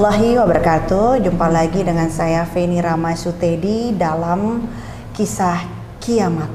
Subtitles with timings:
[0.00, 1.08] Warahmatullahi wabarakatuh.
[1.28, 4.64] Jumpa lagi dengan saya Feni Rama Sutedi dalam
[5.12, 5.60] kisah
[6.00, 6.48] kiamat.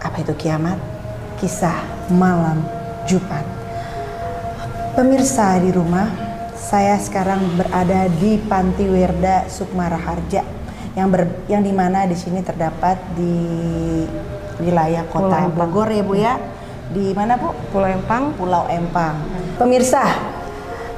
[0.00, 0.80] Apa itu kiamat?
[1.36, 1.76] Kisah
[2.08, 2.64] malam
[3.04, 3.44] Jumat.
[4.96, 6.08] Pemirsa di rumah,
[6.56, 10.40] saya sekarang berada di Panti Werda Sukma Raharja
[10.96, 13.36] yang ber, yang di mana di sini terdapat di
[14.64, 15.60] wilayah kota Pulau.
[15.60, 16.40] Bogor ya Bu ya.
[16.88, 17.52] Di mana Bu?
[17.68, 19.20] Pulau Empang Pulau Empang.
[19.60, 20.31] Pemirsa,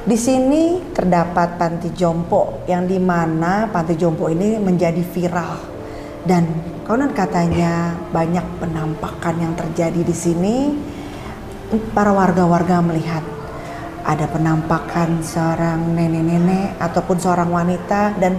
[0.05, 5.57] di sini terdapat panti jompo yang di mana panti jompo ini menjadi viral
[6.29, 6.45] dan
[6.85, 10.57] konon katanya banyak penampakan yang terjadi di sini.
[11.97, 13.25] Para warga-warga melihat
[14.05, 18.37] ada penampakan seorang nenek-nenek ataupun seorang wanita dan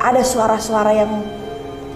[0.00, 1.12] ada suara-suara yang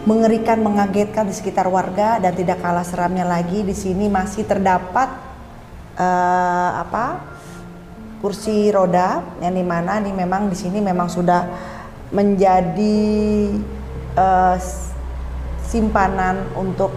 [0.05, 5.09] mengerikan, mengagetkan di sekitar warga dan tidak kalah seramnya lagi di sini masih terdapat
[5.97, 7.36] eh, apa
[8.27, 11.47] kursi roda yang di mana nih memang di sini memang sudah
[12.11, 13.07] menjadi
[14.59, 14.91] s-
[15.63, 16.91] simpanan untuk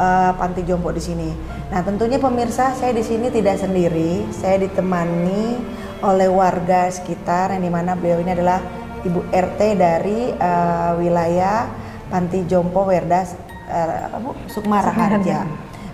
[0.00, 1.28] eh, panti jompo di sini.
[1.68, 5.60] Nah tentunya pemirsa saya di sini tidak sendiri, saya ditemani
[6.00, 8.64] oleh warga sekitar yang di mana beliau ini adalah
[9.04, 11.68] ibu RT dari eh, wilayah
[12.08, 13.20] Panti Jompo Werda
[13.68, 14.32] eh, apa Bu?
[14.48, 15.44] Sukma Raharja.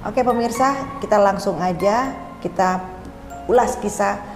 [0.06, 2.78] Oke pemirsa, kita langsung aja kita
[3.50, 4.35] ulas kisah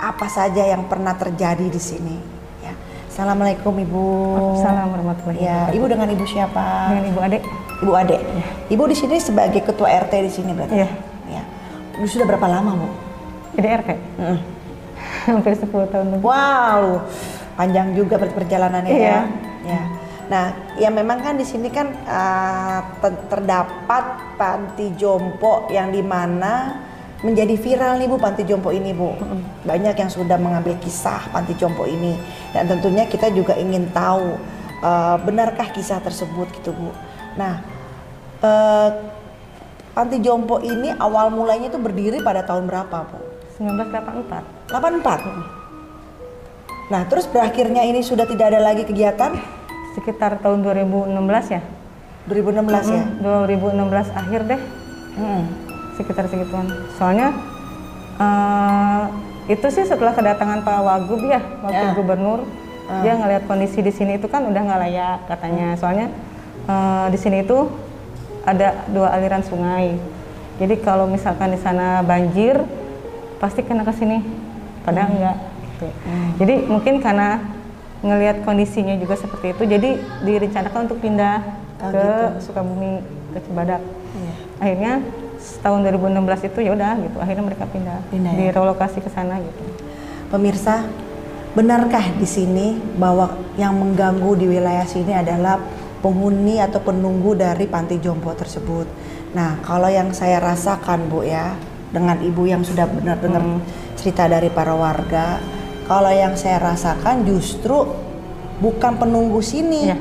[0.00, 2.16] apa saja yang pernah terjadi di sini.
[2.60, 2.72] Ya.
[3.06, 4.04] Assalamualaikum Ibu.
[4.58, 5.68] Salam warahmatullahi Ya.
[5.68, 6.64] Ibu dengan Ibu siapa?
[6.90, 7.42] Dengan Ibu Adek.
[7.80, 8.16] Ibu Ade.
[8.68, 10.74] Ibu di sini sebagai ketua RT di sini berarti.
[10.74, 10.88] Iya.
[11.28, 11.42] Ya.
[12.00, 12.88] Ibu sudah berapa lama, Bu?
[13.56, 13.90] Jadi RT.
[14.16, 14.38] Mm.
[15.28, 16.24] Hampir 10 tahun lebih.
[16.24, 17.04] Wow,
[17.54, 19.04] panjang juga per- perjalanannya Iya.
[19.04, 19.20] ya.
[19.68, 19.82] Ya.
[20.30, 20.44] Nah,
[20.78, 24.04] ya memang kan di sini kan uh, te- terdapat
[24.38, 26.78] panti jompo yang di mana
[27.20, 29.12] menjadi viral nih Bu panti jompo ini Bu.
[29.64, 32.16] Banyak yang sudah mengambil kisah panti jompo ini
[32.52, 34.38] dan tentunya kita juga ingin tahu
[34.80, 36.92] uh, benarkah kisah tersebut gitu Bu.
[37.36, 37.60] Nah,
[38.40, 38.90] uh,
[39.92, 43.18] panti jompo ini awal mulanya itu berdiri pada tahun berapa Bu?
[43.60, 44.72] 1984.
[44.72, 44.80] 84.
[46.90, 49.38] Nah, terus berakhirnya ini sudah tidak ada lagi kegiatan
[49.90, 51.18] Sekitar tahun 2016
[51.50, 51.62] ya.
[52.30, 53.02] 2016 ya.
[53.02, 54.60] Mm, 2016 akhir deh.
[55.18, 55.42] Hmm.
[56.00, 56.64] Sekitar segituan.
[56.96, 57.28] Soalnya
[58.16, 59.02] eh,
[59.52, 61.92] itu sih setelah kedatangan Pak Wagub ya, wakil Ya.
[61.92, 62.40] gubernur,
[63.02, 65.76] dia ngelihat kondisi di sini itu kan udah nggak layak katanya.
[65.76, 66.08] Soalnya
[66.64, 67.68] eh, di sini itu
[68.42, 70.00] ada dua aliran sungai.
[70.56, 72.60] Jadi kalau misalkan di sana banjir,
[73.36, 74.20] pasti kena ke sini.
[74.80, 75.36] Padahal enggak.
[75.76, 75.86] Gitu.
[76.40, 77.40] Jadi mungkin karena
[78.00, 79.90] ngelihat kondisinya juga seperti itu, jadi
[80.24, 82.52] direncanakan untuk pindah Oh, ke gitu.
[82.52, 83.00] Sukabumi
[83.32, 83.80] ke Cibadak.
[84.12, 84.32] Iya.
[84.60, 84.92] Akhirnya
[85.60, 87.16] tahun 2016 itu ya udah gitu.
[87.20, 88.38] Akhirnya mereka pindah, Pindah ya?
[88.52, 89.62] direlokasi ke sana gitu.
[90.30, 90.86] Pemirsa,
[91.56, 95.58] benarkah di sini bahwa yang mengganggu di wilayah sini adalah
[96.00, 98.86] penghuni atau penunggu dari panti jompo tersebut?
[99.34, 101.54] Nah, kalau yang saya rasakan Bu ya,
[101.90, 103.42] dengan Ibu yang sudah benar dengar
[103.98, 105.42] cerita dari para warga,
[105.90, 107.90] kalau yang saya rasakan justru
[108.62, 109.90] bukan penunggu sini.
[109.90, 109.98] Iya.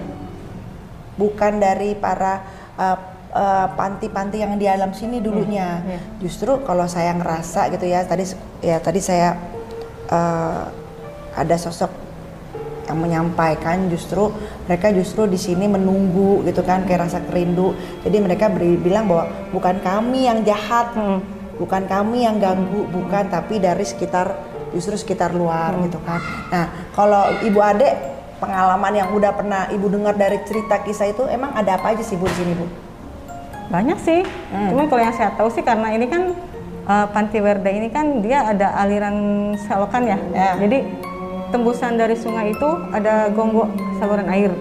[1.20, 2.40] bukan dari para
[2.80, 5.80] uh, uh, panti-panti yang di alam sini dulunya.
[5.88, 6.00] iya.
[6.20, 8.28] Justru kalau saya ngerasa gitu ya tadi
[8.60, 9.40] ya tadi saya
[10.12, 10.68] uh,
[11.40, 12.12] ada sosok
[12.90, 14.34] yang menyampaikan justru
[14.66, 17.78] mereka justru di sini menunggu gitu kan kayak rasa kerindu.
[18.02, 21.22] Jadi mereka beri, bilang bahwa bukan kami yang jahat, Hmm.
[21.62, 24.34] bukan kami yang ganggu, bukan tapi dari sekitar
[24.74, 26.18] justru sekitar luar gitu kan.
[26.50, 26.66] Nah,
[26.98, 27.90] kalau Ibu Ade
[28.42, 32.18] pengalaman yang udah pernah Ibu dengar dari cerita kisah itu emang ada apa aja sih
[32.18, 32.89] Bu di sini, Bu?
[33.70, 34.22] Banyak sih.
[34.50, 34.70] Hmm.
[34.74, 36.34] Cuman kalau yang saya tahu sih karena ini kan
[36.90, 39.16] eh, Panti Werda ini kan dia ada aliran
[39.66, 40.18] selokan ya.
[40.34, 40.58] Ya.
[40.58, 40.90] Jadi
[41.50, 43.70] tembusan dari sungai itu ada gonggo
[44.02, 44.52] saluran air.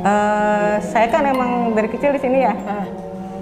[0.00, 2.56] Eh, saya kan emang dari kecil di sini ya.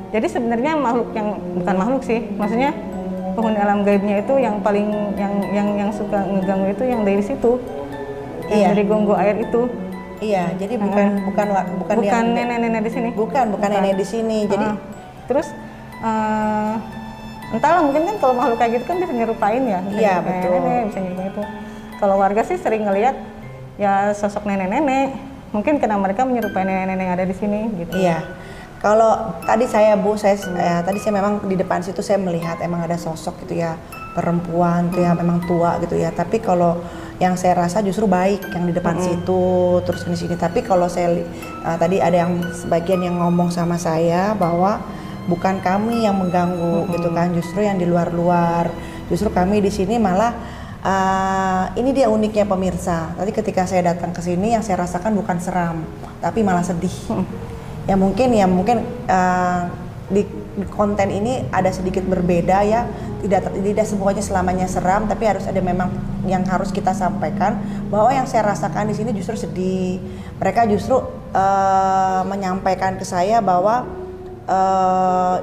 [0.08, 2.72] Jadi sebenarnya makhluk yang bukan makhluk sih, maksudnya
[3.36, 4.88] penghuni alam gaibnya itu yang paling
[5.20, 7.60] yang yang yang suka ngeganggu itu yang dari situ.
[8.48, 8.68] Yang Iya.
[8.72, 9.68] dari gonggo air itu.
[10.18, 13.08] Iya, jadi bukan bukan wa- bukan, Bukan yang- nenek-nenek di sini.
[13.12, 14.38] bukan bukan nenek di sini.
[14.44, 14.76] Jadi Ah.
[15.24, 15.48] terus
[15.98, 16.74] eh,
[17.50, 20.50] entahlah mungkin kan kalau makhluk kayak gitu kan bisa nyerupain ya bisa Iya, betul.
[20.54, 21.42] nenek bisa nyerupain itu
[21.96, 23.16] kalau warga sih sering ngelihat
[23.76, 25.16] ya sosok nenek-nenek
[25.48, 28.20] mungkin karena mereka menyerupai nenek-nenek yang ada di sini gitu Iya.
[28.78, 29.10] Kalau
[29.42, 32.94] tadi saya Bu, saya eh, tadi saya memang di depan situ saya melihat emang ada
[32.94, 33.74] sosok gitu ya,
[34.12, 36.10] perempuan tuh ya memang tua gitu ya.
[36.10, 36.78] Tapi kalau
[37.18, 40.38] yang saya rasa justru baik yang di depan situ terus di sini.
[40.38, 44.78] Tapi kalau saya eh, tadi ada yang sebagian yang ngomong sama saya bahwa
[45.26, 48.70] bukan kami yang mengganggu gitu kan, justru yang di luar-luar.
[49.10, 50.36] Justru kami di sini malah
[50.84, 53.16] uh, ini dia uniknya pemirsa.
[53.16, 55.80] Tadi ketika saya datang ke sini yang saya rasakan bukan seram,
[56.20, 56.92] tapi malah sedih.
[57.08, 57.24] Hmm.
[57.88, 60.24] Ya mungkin ya mungkin uh, di,
[60.72, 62.88] konten ini ada sedikit berbeda ya.
[63.18, 65.92] Tidak tidak semuanya selamanya seram, tapi harus ada memang
[66.24, 67.60] yang harus kita sampaikan
[67.92, 70.00] bahwa yang saya rasakan di sini justru sedih.
[70.40, 70.98] Mereka justru
[71.34, 73.84] uh, menyampaikan ke saya bahwa
[74.48, 75.36] uh,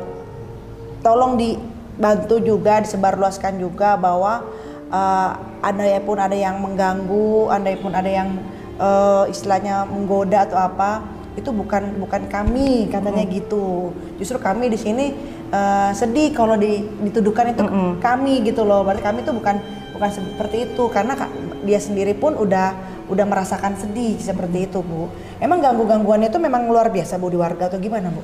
[1.05, 4.41] tolong dibantu juga disebarluaskan juga bahwa
[4.89, 5.29] uh,
[5.61, 8.39] andai pun ada yang mengganggu, andai pun ada yang
[8.81, 11.03] uh, istilahnya menggoda atau apa,
[11.35, 13.31] itu bukan bukan kami katanya hmm.
[13.35, 13.91] gitu.
[14.17, 15.15] Justru kami di sini
[15.51, 18.03] uh, sedih kalau di, dituduhkan itu hmm.
[18.03, 18.83] kami gitu loh.
[18.87, 19.55] Berarti kami itu bukan
[19.95, 21.13] bukan seperti itu karena
[21.63, 25.11] dia sendiri pun udah udah merasakan sedih seperti itu bu.
[25.37, 28.21] Emang ganggu-gangguannya itu memang luar biasa bu di warga atau gimana bu?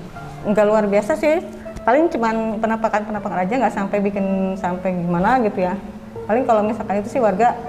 [0.48, 1.44] Enggak luar biasa sih.
[1.81, 5.74] Paling cuman penampakan-penampakan aja nggak sampai bikin sampai gimana gitu ya
[6.31, 7.60] paling kalau misalkan itu sih warga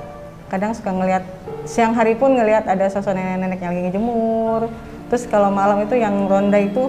[0.46, 1.26] kadang suka ngelihat
[1.64, 4.70] siang hari pun ngelihat ada sosok nenek-nenek yang lagi ngejemur
[5.12, 6.88] terus kalau malam itu yang ronda itu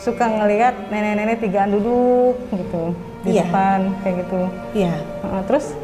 [0.00, 3.44] suka ngelihat nenek-nenek tigaan duduk gitu di yeah.
[3.44, 4.40] depan kayak gitu
[4.72, 5.44] iya yeah.
[5.44, 5.76] terus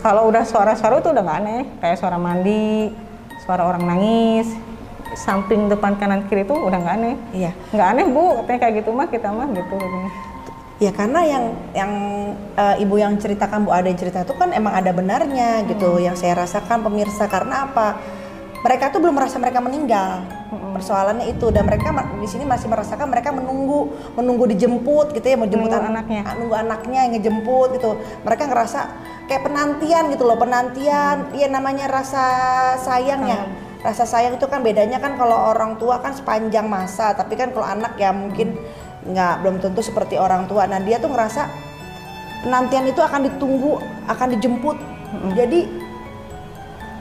[0.00, 2.96] kalau udah suara-suara itu udah gak aneh kayak suara mandi
[3.44, 4.48] suara orang nangis
[5.20, 8.90] samping depan kanan kiri itu udah nggak aneh iya nggak aneh bu katanya kayak gitu
[8.96, 9.76] mah kita mah gitu
[10.76, 11.92] Ya karena yang yang
[12.52, 15.96] uh, ibu yang ceritakan Bu Ada yang cerita itu kan emang ada benarnya gitu.
[15.96, 16.04] Hmm.
[16.12, 17.96] Yang saya rasakan pemirsa karena apa?
[18.64, 20.24] Mereka tuh belum merasa mereka meninggal.
[20.52, 20.72] Hmm.
[20.76, 25.48] Persoalannya itu dan mereka di sini masih merasakan mereka menunggu menunggu dijemput gitu ya, mau
[25.48, 26.22] jemput an anaknya.
[26.36, 27.90] Nunggu anaknya yang ngejemput gitu.
[28.22, 28.80] Mereka ngerasa
[29.26, 31.32] kayak penantian gitu loh, penantian.
[31.36, 31.54] Iya hmm.
[31.56, 32.24] namanya rasa
[32.80, 33.44] sayangnya.
[33.44, 33.64] Hmm.
[33.84, 37.68] Rasa sayang itu kan bedanya kan kalau orang tua kan sepanjang masa, tapi kan kalau
[37.68, 41.46] anak ya mungkin hmm nggak belum tentu seperti orang tua nah dia tuh ngerasa
[42.42, 43.78] penantian itu akan ditunggu
[44.10, 45.30] akan dijemput mm-hmm.
[45.38, 45.58] jadi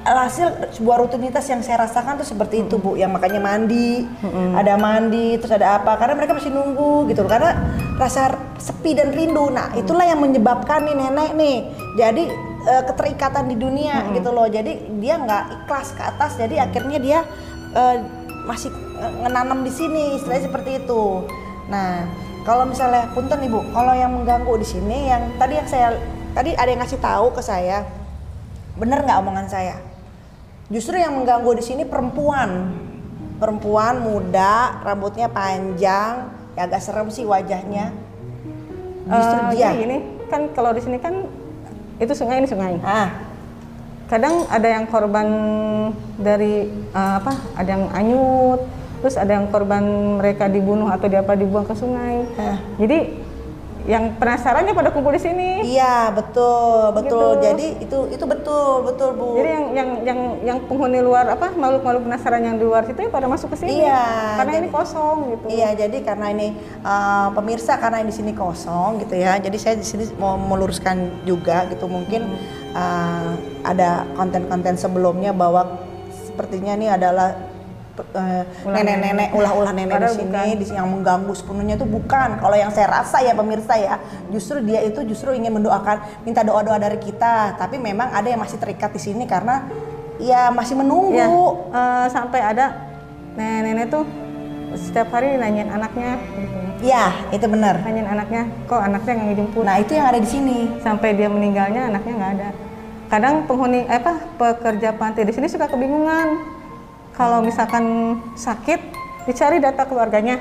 [0.06, 2.70] hasil sebuah rutinitas yang saya rasakan tuh seperti mm-hmm.
[2.70, 4.54] itu bu yang makanya mandi mm-hmm.
[4.54, 7.58] ada mandi terus ada apa karena mereka masih nunggu gitu karena
[7.98, 11.58] rasa sepi dan rindu nah itulah yang menyebabkan nih nenek nih
[11.98, 12.24] jadi
[12.70, 14.16] uh, keterikatan di dunia mm-hmm.
[14.22, 14.72] gitu loh jadi
[15.02, 17.20] dia nggak ikhlas ke atas jadi akhirnya dia
[17.74, 17.98] uh,
[18.46, 18.70] masih
[19.26, 21.26] ngenanam di sini istilahnya seperti itu
[21.66, 22.06] Nah,
[22.46, 25.98] kalau misalnya punten ibu, kalau yang mengganggu di sini, yang tadi yang saya
[26.38, 27.82] tadi ada yang ngasih tahu ke saya,
[28.78, 29.76] bener nggak omongan saya?
[30.66, 32.74] Justru yang mengganggu di sini perempuan,
[33.38, 37.94] perempuan muda, rambutnya panjang, ya agak serem sih wajahnya.
[39.06, 39.78] Justru uh, dia.
[39.78, 41.30] ini kan kalau di sini kan
[42.02, 42.82] itu sungai ini sungai.
[42.82, 43.14] Ah.
[44.10, 45.28] Kadang ada yang korban
[46.18, 47.34] dari uh, apa?
[47.58, 48.62] Ada yang anyut,
[49.06, 49.86] terus ada yang korban
[50.18, 52.26] mereka dibunuh atau diapa dibuang ke sungai.
[52.26, 52.58] Eh.
[52.82, 52.98] Jadi
[53.86, 55.62] yang penasarannya pada kumpul di sini.
[55.78, 57.38] Iya betul betul.
[57.38, 57.46] Gitu.
[57.46, 59.38] Jadi itu itu betul betul bu.
[59.38, 63.10] Jadi yang yang yang yang penghuni luar apa makhluk-makhluk penasaran yang di luar situ ya
[63.14, 63.86] pada masuk ke sini.
[63.86, 64.06] Iya.
[64.42, 65.46] Karena jadi, ini kosong gitu.
[65.54, 66.48] Iya jadi karena ini
[66.82, 69.38] uh, pemirsa karena di sini kosong gitu ya.
[69.38, 72.74] Jadi saya di sini mau meluruskan juga gitu mungkin hmm.
[72.74, 73.30] uh,
[73.70, 75.78] ada konten-konten sebelumnya bahwa
[76.10, 77.55] sepertinya ini adalah
[77.96, 82.92] Eh, nenek-nenek ulah-ulah nenek di sini di yang mengganggu sepenuhnya itu bukan kalau yang saya
[82.92, 83.96] rasa ya pemirsa ya
[84.36, 88.60] justru dia itu justru ingin mendoakan minta doa-doa dari kita tapi memang ada yang masih
[88.60, 89.64] terikat di sini karena
[90.20, 91.28] ya masih menunggu ya,
[91.72, 92.76] uh, sampai ada
[93.40, 94.04] nenek-nenek tuh
[94.76, 96.20] setiap hari nanyain anaknya
[96.76, 97.82] Iya, itu benar.
[97.82, 99.64] Nanyain anaknya, kok anaknya nggak ngejemput?
[99.64, 100.70] Nah, itu yang ada di sini.
[100.84, 102.50] Sampai dia meninggalnya anaknya nggak ada.
[103.10, 106.55] Kadang penghuni eh, apa pekerja panti di sini suka kebingungan
[107.16, 108.80] kalau misalkan sakit
[109.26, 110.38] dicari data keluarganya.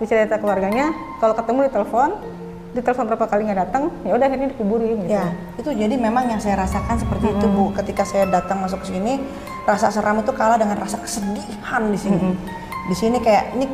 [0.00, 0.96] Dicari data keluarganya.
[1.20, 2.10] Kalau ketemu di telepon
[2.68, 5.16] di telepon berapa kali nggak datang ya udah ini dikuburin gitu.
[5.16, 7.40] Ya itu jadi memang yang saya rasakan seperti mm-hmm.
[7.40, 7.64] itu bu.
[7.76, 9.20] Ketika saya datang masuk ke sini
[9.64, 12.18] rasa seram itu kalah dengan rasa kesedihan di sini.
[12.18, 12.66] Mm-hmm.
[12.88, 13.68] di sini kayak ini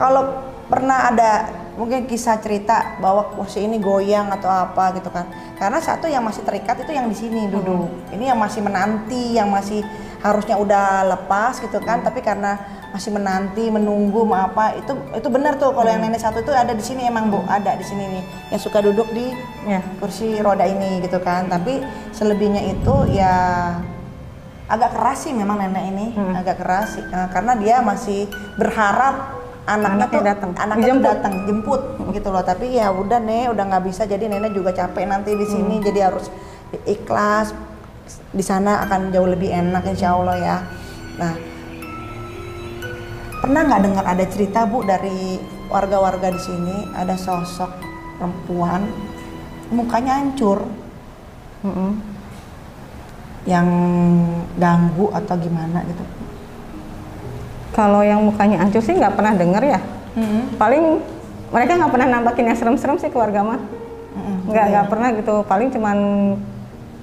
[0.00, 0.40] kalau
[0.72, 5.28] pernah ada mungkin kisah cerita bahwa kursi ini goyang atau apa gitu kan.
[5.60, 8.14] Karena satu yang masih terikat itu yang di sini duduk hmm.
[8.14, 9.82] ini yang masih menanti yang masih
[10.18, 12.58] harusnya udah lepas gitu kan tapi karena
[12.90, 15.94] masih menanti menunggu mau apa itu itu benar tuh kalau hmm.
[15.94, 18.80] yang nenek satu itu ada di sini emang bu ada di sini nih yang suka
[18.80, 19.30] duduk di
[19.68, 19.84] ya.
[20.00, 21.84] kursi roda ini gitu kan tapi
[22.16, 23.36] selebihnya itu ya
[24.68, 26.34] agak keras sih memang nenek ini hmm.
[26.34, 30.96] agak keras uh, karena dia masih berharap anaknya, tuh datang anaknya jemput.
[30.96, 31.82] tuh datang jemput
[32.16, 35.44] gitu loh tapi ya udah nih udah nggak bisa jadi nenek juga capek nanti di
[35.44, 35.84] sini hmm.
[35.84, 36.32] jadi harus
[36.88, 37.52] ikhlas
[38.32, 40.56] di sana akan jauh lebih enak insya Allah ya
[41.18, 41.34] nah
[43.38, 45.38] pernah nggak dengar ada cerita bu dari
[45.68, 47.70] warga-warga di sini ada sosok
[48.18, 48.88] perempuan
[49.70, 50.64] mukanya hancur
[51.62, 51.90] mm -hmm.
[53.48, 53.68] yang
[54.58, 56.04] ganggu atau gimana gitu?
[57.72, 59.80] Kalau yang mukanya ancur sih nggak pernah denger ya.
[60.58, 60.98] Paling
[61.54, 63.60] mereka nggak pernah nampakin yang serem-serem sih keluarga mah.
[64.18, 64.90] Mm-mm, Nggak gitu nggak ya.
[64.90, 65.34] pernah gitu.
[65.46, 65.98] Paling cuman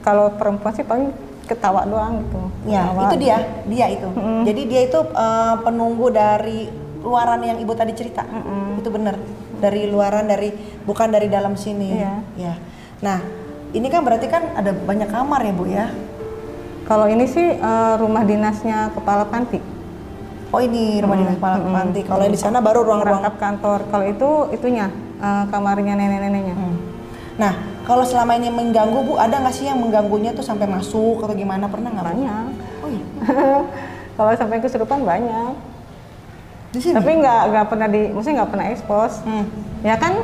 [0.06, 1.10] kalau perempuan sih paling
[1.50, 2.42] ketawa doang gitu.
[2.70, 3.02] Ya, Ketawa.
[3.10, 4.10] itu dia, dia itu.
[4.46, 6.70] Jadi dia itu eh, penunggu dari
[7.02, 8.22] luaran yang ibu tadi cerita.
[8.78, 9.18] Itu benar.
[9.58, 10.54] Dari luaran dari
[10.86, 11.98] bukan dari dalam sini.
[11.98, 12.14] Iya.
[12.38, 12.54] Ya.
[13.02, 13.18] Nah,
[13.74, 15.86] ini kan berarti kan ada banyak kamar ya bu ya?
[16.86, 19.58] Kalau ini sih eh, rumah dinasnya kepala panti.
[20.54, 22.06] Oh ini rumah dinas kepala panti.
[22.06, 23.26] Kalau yang di sana baru ruang-ruang.
[23.42, 23.90] Kantor.
[23.90, 26.56] Kalau itu itunya eh, kamarnya nenek-neneknya.
[26.58, 26.78] Hmm.
[27.36, 27.54] Nah,
[27.86, 31.70] kalau selama ini mengganggu bu, ada nggak sih yang mengganggunya tuh sampai masuk atau gimana?
[31.70, 32.06] Pernah nggak?
[32.10, 32.46] Banyak.
[32.82, 33.06] Oh iya.
[34.18, 35.54] Kalau sampai kesurupan banyak.
[36.74, 36.98] Di sini.
[36.98, 39.14] Tapi nggak nggak pernah di, maksudnya nggak pernah ekspos.
[39.22, 39.46] Hmm.
[39.86, 40.18] Ya kan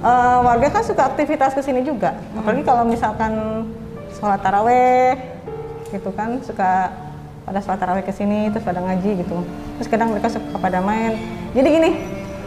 [0.00, 2.16] eh, warga kan suka aktivitas ke sini juga.
[2.32, 3.66] Apalagi kalau misalkan
[4.16, 5.18] sholat taraweh
[5.92, 6.96] gitu kan suka
[7.44, 9.44] pada sholat taraweh ke sini terus pada ngaji gitu.
[9.76, 11.20] Terus kadang mereka suka pada main.
[11.52, 11.90] Jadi gini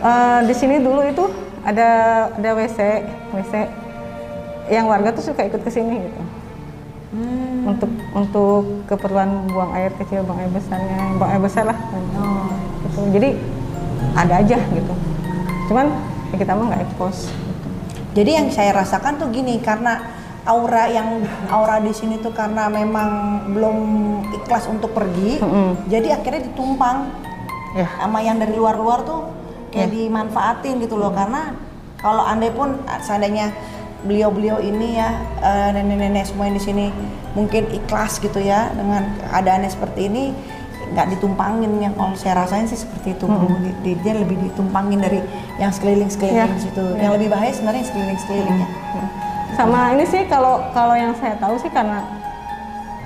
[0.01, 1.29] eh, di sini dulu itu
[1.62, 1.89] ada
[2.34, 2.79] ada WC
[3.29, 3.84] WC
[4.69, 6.22] yang warga tuh suka ikut ke sini gitu.
[7.15, 7.72] Hmm.
[7.72, 11.77] Untuk untuk keperluan buang air kecil, buang air besarnya, buang air besar lah.
[12.17, 12.50] Oh.
[12.86, 13.00] Gitu.
[13.15, 13.29] Jadi
[14.15, 14.93] ada aja gitu.
[15.72, 15.86] Cuman
[16.34, 17.29] ya kita mah nggak ekspos.
[18.15, 20.00] Jadi yang saya rasakan tuh gini karena
[20.45, 23.77] aura yang aura di sini tuh karena memang belum
[24.39, 25.89] ikhlas untuk pergi, Mm-mm.
[25.89, 27.10] jadi akhirnya ditumpang
[27.75, 27.91] Ya.
[28.00, 29.27] sama yang dari luar-luar tuh
[29.75, 31.51] kayak dimanfaatin gitu loh karena
[32.00, 33.51] kalau andai pun ah, seandainya
[34.05, 35.09] beliau-beliau ini ya
[35.39, 36.85] eh, nenek-nenek semua yang di sini
[37.33, 40.24] mungkin ikhlas gitu ya dengan keadaannya seperti ini
[40.85, 43.25] nggak ditumpangin yang kalau saya rasain sih seperti itu.
[43.25, 45.17] Di- di- dia lebih ditumpangin dari
[45.55, 46.47] yang sekeliling sekeliling Ya.
[46.55, 48.67] situ yang lebih bahaya sebenarnya yang sekeliling sekelilingnya
[49.51, 52.05] Sama ini sih kalau kalau yang saya tahu sih karena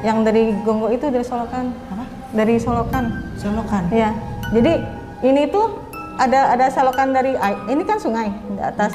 [0.02, 1.72] yang dari Gonggo itu dari Solokan.
[1.88, 3.06] apa Dari Solokan.
[3.36, 4.12] solokan Iya.
[4.50, 4.74] Jadi
[5.24, 5.80] ini tuh
[6.16, 7.32] ada ada solokan dari.
[7.66, 8.92] Ini kan sungai di atas.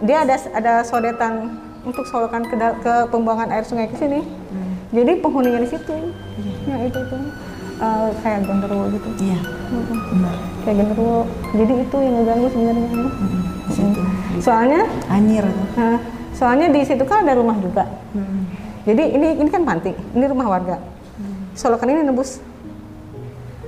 [0.00, 4.20] Dia ada ada sodetan untuk solokan ke, ke pembuangan air sungai ke sini.
[4.90, 5.94] Jadi penghuninya di situ.
[6.66, 7.22] Ya itu tuh
[7.80, 9.08] Eh, kayak genderuwo gitu.
[9.24, 9.98] iya Mm-mm.
[10.12, 11.24] benar Kayak genderuwo.
[11.56, 12.88] Jadi itu yang ngeganggu sebenarnya.
[13.64, 14.00] di situ
[14.36, 15.96] Soalnya anjir tuh Nah,
[16.36, 17.88] soalnya di situ kan ada rumah juga.
[18.84, 20.76] Jadi ini ini kan panti, ini rumah warga.
[21.56, 22.44] Solokan ini nebus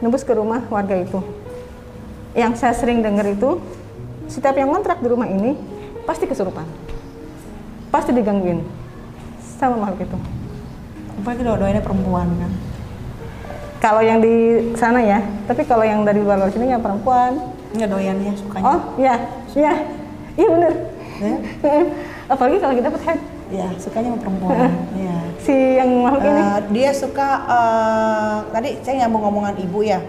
[0.04, 1.16] nebus ke rumah warga itu.
[2.36, 3.64] Yang saya sering dengar itu
[4.28, 5.56] setiap yang kontrak di rumah ini
[6.02, 6.66] pasti kesurupan,
[7.88, 8.62] pasti digangguin
[9.58, 10.18] sama makhluk itu.
[11.12, 12.52] apalagi dua-duanya perempuan kan
[13.78, 17.34] Kalau yang di sana ya, tapi kalau yang dari luar sini yang perempuan.
[17.72, 19.14] nggak doyan ya sukanya Oh iya,
[19.54, 19.72] iya,
[20.34, 20.72] iya bener.
[21.18, 21.34] Ya?
[22.28, 23.20] Apalagi kalau kita dapat head
[23.52, 24.70] ya sukanya sama perempuan
[25.04, 26.40] ya si yang makhluk ini.
[26.40, 30.00] Eh, dia suka eh, tadi saya nyambung ngomongan ibu ya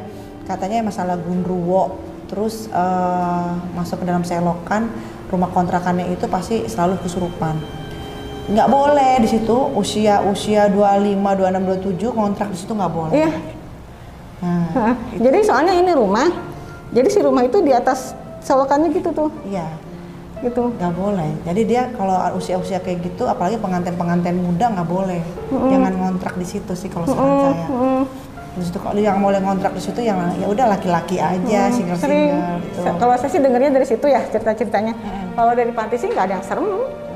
[0.46, 1.98] katanya masalah gundruwo
[2.34, 4.90] terus eh, masuk ke dalam selokan
[5.30, 7.62] rumah kontrakannya itu pasti selalu kesurupan.
[8.50, 13.14] Nggak boleh di situ usia usia 25 26 27 kontrak di situ nggak boleh.
[13.14, 13.32] Iya.
[14.42, 16.28] nah, Jadi soalnya ini rumah,
[16.90, 19.70] jadi si rumah itu di atas selokannya gitu tuh, iya.
[20.44, 20.76] Gitu.
[20.76, 21.32] nggak boleh.
[21.48, 25.24] Jadi dia kalau usia-usia kayak gitu apalagi pengantin-pengantin muda nggak boleh.
[25.54, 27.68] Jangan ngontrak di situ sih kalau saran saya.
[27.72, 28.04] Mm,
[28.54, 32.30] di situ kalau yang boleh ngontrak di situ yang ya udah laki-laki aja single sering.
[32.30, 34.94] single gitu Kalau saya sih dengarnya dari situ ya cerita-ceritanya.
[35.34, 36.68] Kalau dari panti sih nggak ada yang serem.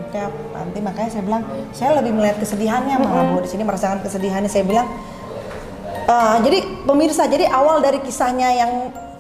[0.10, 1.44] Tiap nanti makanya saya bilang
[1.78, 3.46] saya lebih melihat kesedihannya malah Bu.
[3.46, 4.50] Di sini merasakan kesedihannya.
[4.50, 4.90] Saya bilang
[6.10, 6.58] "Eh, jadi
[6.90, 8.72] pemirsa jadi awal dari kisahnya yang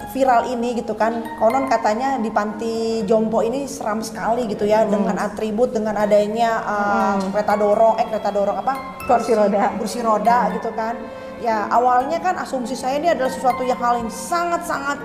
[0.09, 1.21] viral ini gitu kan.
[1.37, 7.29] Konon katanya di panti jompo ini seram sekali gitu ya dengan atribut dengan adanya eh,
[7.29, 9.05] kereta dorong eh kereta dorong apa?
[9.05, 9.77] Kursi roda.
[9.77, 10.97] kursi roda gitu kan
[11.43, 14.97] ya awalnya kan asumsi saya ini adalah sesuatu yang hal yang sangat sangat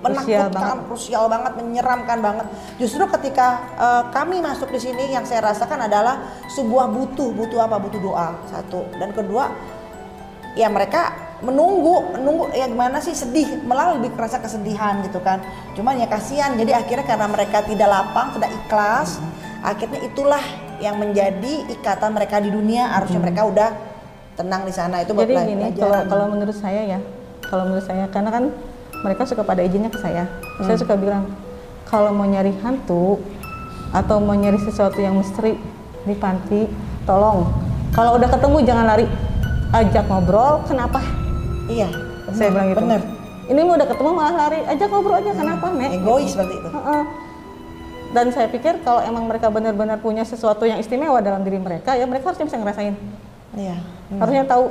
[0.00, 2.46] Krusial menakutkan krusial banget menyeramkan banget.
[2.80, 7.36] Justru ketika eh, kami masuk di sini yang saya rasakan adalah sebuah butuh.
[7.36, 7.76] Butuh apa?
[7.76, 8.88] Butuh doa satu.
[8.96, 9.52] Dan kedua
[10.56, 13.60] ya mereka menunggu menunggu ya gimana sih sedih.
[13.68, 15.44] Malah lebih kerasa kesedihan gitu kan.
[15.76, 16.56] Cuman ya kasihan.
[16.56, 19.20] Jadi akhirnya karena mereka tidak lapang tidak ikhlas
[19.60, 20.40] akhirnya itulah
[20.80, 22.88] yang menjadi ikatan mereka di dunia.
[22.88, 23.89] Harusnya mereka udah
[24.40, 26.98] tenang di sana itu buat Jadi gini, kalau kalau menurut saya ya,
[27.44, 28.44] kalau menurut saya karena kan
[29.04, 30.24] mereka suka pada izinnya ke saya.
[30.64, 31.28] Saya suka bilang
[31.84, 33.20] kalau mau nyari hantu
[33.92, 35.60] atau mau nyari sesuatu yang misteri
[36.08, 36.64] di panti,
[37.04, 37.44] tolong
[37.92, 39.06] kalau udah ketemu jangan lari,
[39.76, 40.64] ajak ngobrol.
[40.64, 41.04] Kenapa?
[41.70, 41.86] iya
[42.34, 42.82] saya bilang gitu.
[42.82, 43.02] bener
[43.50, 45.34] Ini mau udah ketemu malah lari, ajak ngobrol aja.
[45.34, 45.90] Kenapa, Mek?
[45.90, 47.02] egois seperti itu Heeh.
[48.14, 52.06] Dan saya pikir kalau emang mereka benar-benar punya sesuatu yang istimewa dalam diri mereka, ya
[52.06, 52.94] mereka harusnya bisa ngerasain.
[53.58, 54.64] iya harusnya tahu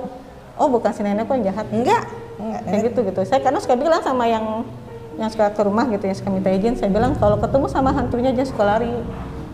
[0.60, 1.66] oh bukan si nenek kok yang jahat?
[1.72, 2.04] Enggak.
[2.40, 3.20] Enggak kayak gitu gitu.
[3.24, 4.68] Saya karena suka bilang sama yang
[5.20, 8.32] yang suka ke rumah gitu yang suka minta izin saya bilang kalau ketemu sama hantunya
[8.36, 8.96] jangan suka lari.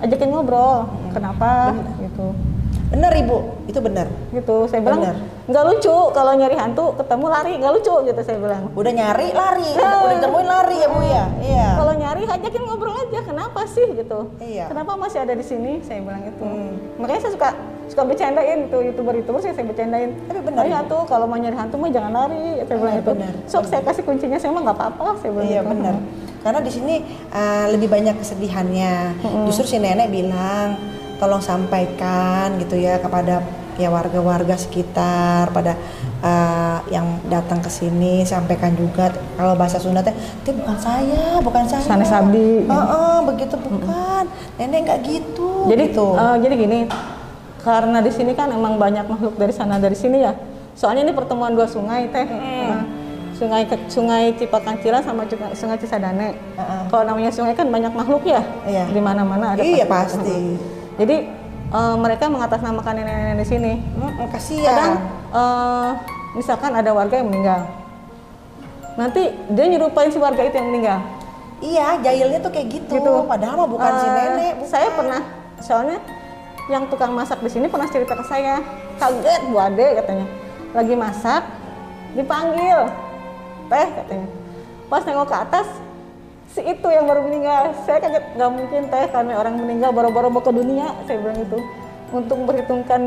[0.01, 1.73] Ajakin ngobrol kenapa?
[2.01, 2.54] Gitu
[2.95, 3.37] bener ibu.
[3.67, 4.07] Itu bener.
[4.31, 4.55] Gitu.
[4.71, 5.15] Saya bilang Benar.
[5.45, 7.53] nggak lucu kalau nyari hantu ketemu lari.
[7.59, 8.63] Nggak lucu gitu saya bilang.
[8.71, 9.69] Udah nyari lari.
[9.75, 11.25] Udah, udah ditemuin lari ya bu ya?
[11.43, 11.67] Iya.
[11.75, 13.19] Kalau nyari ajakin ngobrol aja.
[13.21, 14.19] Kenapa sih gitu?
[14.39, 14.71] Iya.
[14.71, 15.83] kenapa masih ada di sini?
[15.83, 16.47] Saya bilang itu
[16.95, 17.49] makanya saya suka
[17.85, 20.15] suka bercandain tuh youtuber youtuber saya, saya bercandain.
[20.25, 23.11] Tapi benar, "Oh iya tuh kalau mau nyari hantu mah jangan lari saya bilang itu
[23.11, 23.33] benar.
[23.45, 25.71] sok saya kasih kuncinya saya mah nggak apa-apa saya bilang Iya gitu.
[25.75, 25.95] benar.
[26.41, 26.95] Karena di sini
[27.29, 28.93] uh, lebih banyak kesedihannya.
[29.49, 33.39] Justru si nenek bilang tolong sampaikan gitu ya kepada
[33.75, 35.75] ya warga-warga sekitar pada
[36.19, 41.63] uh, yang datang ke sini sampaikan juga kalau bahasa Sunda teh "Teh, bukan saya bukan
[41.65, 46.07] saya Sanes abdi." Heeh, begitu bukan nenek nggak gitu jadi gitu.
[46.15, 46.79] eh, jadi gini
[47.59, 50.31] karena di sini kan emang banyak makhluk dari sana dari sini ya
[50.71, 52.83] soalnya ini pertemuan dua sungai teh Nah,
[53.35, 56.81] sungai sungai Cipakancila sama Cipa- sungai Cisadane Heeh.
[56.87, 58.87] kalau namanya sungai kan banyak makhluk ya Iya.
[58.87, 60.23] di mana-mana ada Iya, pasti.
[60.23, 60.39] pasti.
[60.95, 61.27] Jadi
[61.71, 63.73] eh, mereka mengatasnamakan nenek-nenek di sini.
[63.99, 64.91] Kadang kasihan.
[65.35, 65.89] Eh,
[66.35, 67.67] misalkan ada warga yang meninggal.
[68.95, 70.99] Nanti dia nyerupain si warga itu yang meninggal.
[71.63, 73.11] Iya jahilnya tuh kayak gitu, gitu.
[73.31, 74.69] padahal mah bukan si Eh, nenek bukan.
[74.71, 75.21] Saya pernah,
[75.63, 75.99] soalnya
[76.67, 78.59] yang tukang masak di sini pernah cerita ke saya,
[78.99, 80.27] kaget Bu Ade katanya,
[80.75, 81.47] lagi masak,
[82.11, 82.91] dipanggil,
[83.71, 84.27] teh katanya.
[84.91, 85.67] Pas nengok ke atas,
[86.55, 87.75] si itu yang baru meninggal.
[87.83, 91.59] Saya kaget, nggak mungkin teh karena orang meninggal baru-baru mau ke dunia, saya bilang itu.
[92.15, 93.01] Untuk memperhitungkan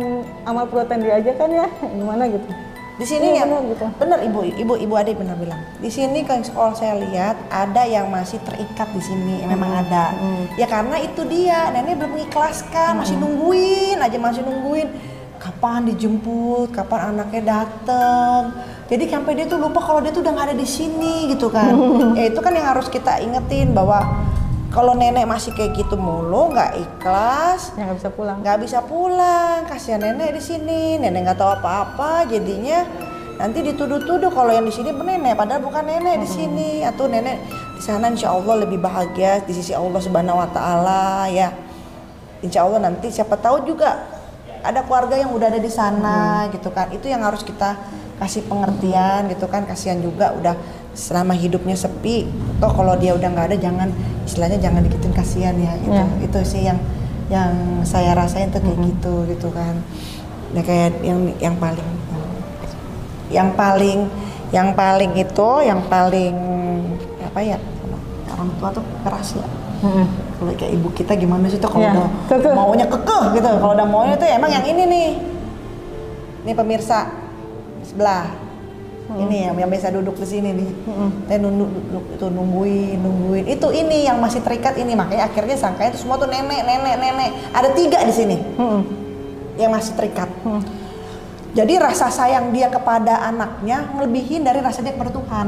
[0.45, 2.45] amal perbuatan dia aja kan ya, gimana gitu.
[2.99, 3.87] Di sini Iya, ya, benar gitu.
[3.95, 5.63] benar ibu, ibu, ibu Ade benar bilang.
[5.78, 9.82] Di sini kalau saya lihat ada yang masih terikat di sini, memang Hmm.
[9.87, 10.04] ada.
[10.58, 14.91] Ya karena itu dia, nenek belum mengikhlaskan, masih nungguin aja, masih nungguin
[15.39, 18.43] kapan dijemput, kapan anaknya datang.
[18.89, 21.77] Jadi sampai dia tuh lupa kalau dia tuh udah nggak ada di sini gitu kan.
[22.19, 24.01] ya itu kan yang harus kita ingetin bahwa
[24.73, 28.37] kalau nenek masih kayak gitu mulu, nggak ikhlas, Yang nggak bisa pulang.
[28.41, 29.59] nggak bisa pulang.
[29.69, 30.97] Kasihan nenek di sini.
[30.97, 32.85] Nenek nggak tahu apa-apa jadinya
[33.39, 36.71] nanti dituduh-tuduh kalau yang di sini nenek padahal bukan nenek di sini.
[36.81, 37.45] Atau nenek
[37.77, 41.53] di sana insya Allah lebih bahagia di sisi Allah subhanahu wa taala ya.
[42.41, 44.17] Insya Allah nanti siapa tahu juga
[44.65, 46.89] ada keluarga yang udah ada di sana gitu kan.
[46.89, 47.77] Itu yang harus kita
[48.19, 50.59] kasih pengertian gitu kan kasihan juga udah
[50.99, 52.26] selama hidupnya sepi
[52.59, 53.89] toh kalau dia udah nggak ada jangan
[54.26, 55.95] istilahnya jangan dikitin kasihan ya gitu.
[55.95, 56.07] Ya.
[56.26, 56.78] itu sih yang
[57.31, 57.52] yang
[57.87, 59.78] saya rasain tuh kayak gitu gitu kan.
[60.50, 61.89] Ya kayak yang yang paling
[63.31, 64.11] yang paling
[64.50, 66.35] yang paling itu yang paling
[67.21, 67.57] apa ya
[68.35, 69.47] orang tua tuh keras ya.
[69.78, 70.07] Mm-mm.
[70.43, 73.47] kalau kayak ibu kita gimana sih tuh kalau Iya, udah maunya kekeh gitu.
[73.63, 75.09] Kalau udah maunya tuh emang yang ini nih.
[76.43, 77.27] Nih pemirsa
[77.89, 78.27] sebelah.
[79.09, 80.71] Ini yang, yang biasa duduk di sini nih.
[81.25, 83.45] Teh nunduk duduk itu nungguin nungguin.
[83.49, 87.31] Itu ini yang masih terikat ini makanya akhirnya sangkanya itu semua tuh nenek nenek nenek.
[87.57, 88.81] Ada tiga di sini Mm-mm.
[89.57, 90.29] yang masih terikat.
[90.45, 90.61] Mm.
[91.57, 95.47] jadi rasa sayang dia kepada anaknya melebihin dari rasa dia kepada Tuhan.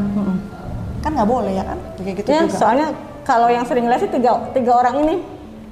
[1.05, 1.79] Kan nggak boleh ya kan?
[2.01, 2.57] Kayak gitu ya, juga.
[2.57, 2.89] soalnya
[3.29, 5.15] kalau yang sering lihat sih tiga, tiga orang ini,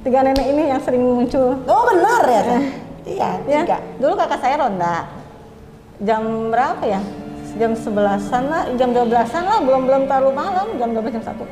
[0.04, 1.56] tiga nenek ini yang sering muncul.
[1.64, 2.62] oh benar ya Teh?
[3.08, 3.76] iya Ya, tiga.
[3.96, 5.08] Dulu kakak saya ronda.
[5.98, 7.00] Jam berapa ya?
[7.58, 11.42] Jam sebelasan lah, jam dua belasan lah, belum belum terlalu malam, jam 12 jam satu.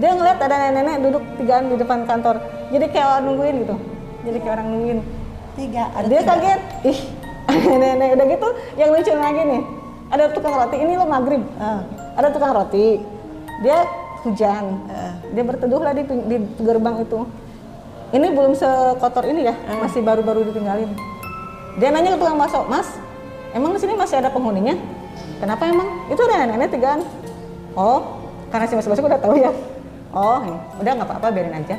[0.00, 2.40] Dia ngeliat ada nenek-nenek duduk tigaan di depan kantor.
[2.72, 3.76] Jadi kayak orang nungguin gitu.
[4.24, 4.98] Jadi kayak orang nungguin.
[5.58, 6.30] tiga ada Dia tiga.
[6.32, 7.00] kaget, ih
[7.82, 8.48] nenek udah gitu.
[8.80, 9.62] Yang lucu lagi nih,
[10.08, 10.76] ada tukang roti.
[10.80, 11.42] Ini lo maghrib.
[11.60, 11.84] Ah.
[12.16, 13.04] Ada tukang roti.
[13.60, 13.84] Dia
[14.24, 14.64] hujan.
[14.88, 15.12] Ah.
[15.36, 17.28] Dia berteduh lah di, di gerbang itu.
[18.16, 19.84] Ini belum sekotor ini ya, Ah.
[19.84, 20.88] masih baru-baru ditinggalin.
[21.76, 22.88] Dia nanya ke tukang bakso, Mas,
[23.54, 24.74] emang di sini masih ada penghuninya?
[25.40, 25.88] Kenapa emang?
[26.12, 27.00] Itu ada nenek-nenek tigaan.
[27.74, 28.20] Oh,
[28.52, 29.52] karena si mas bakso udah tahu ya.
[30.10, 30.56] Oh, ya.
[30.82, 31.76] udah nggak apa-apa, biarin aja.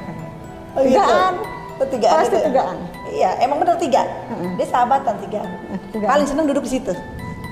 [0.74, 0.96] Oh, gitu?
[0.96, 1.34] Tigaan.
[1.82, 2.48] Oh, tigaan Pasti itu ya?
[2.48, 2.78] tigaan.
[3.12, 4.02] Iya, emang bener tiga.
[4.32, 4.52] Mm-mm.
[4.56, 5.42] Dia sahabatan tiga.
[5.92, 6.10] tigaan.
[6.16, 6.94] Paling seneng duduk di situ.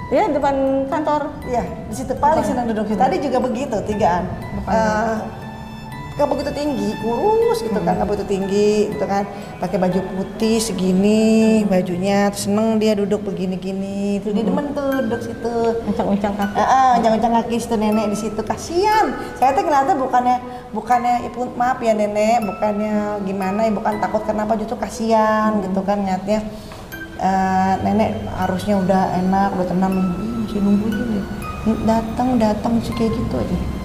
[0.09, 0.55] Dia depan
[0.89, 1.21] kantor.
[1.45, 3.03] Iya, di situ paling seneng duduk di situ.
[3.03, 4.23] Tadi juga begitu tigaan.
[4.57, 4.73] Depan.
[4.73, 5.15] Eh,
[6.19, 9.23] nggak begitu tinggi, kurus gitu kan, nggak begitu tinggi gitu kan.
[9.63, 14.19] Pakai baju putih segini bajunya, terus seneng dia duduk begini-gini.
[14.19, 15.79] Tuh dia demen tuh duduk situ.
[15.87, 16.59] Uncang-uncang kaki.
[16.59, 19.15] Ah, jangan-jangan kaki situ nenek di situ kasihan.
[19.39, 20.37] Saya tuh ngeliatnya bukannya
[20.75, 26.03] bukannya ibu maaf ya nenek, bukannya gimana, ibu kan takut kenapa justru kasihan gitu kan
[26.03, 26.43] ngeliatnya.
[27.19, 31.25] Eh, nenek harusnya udah enak, udah tenang, Ih, masih nungguin deh.
[31.87, 33.78] Datang, datang sih kayak gitu aja.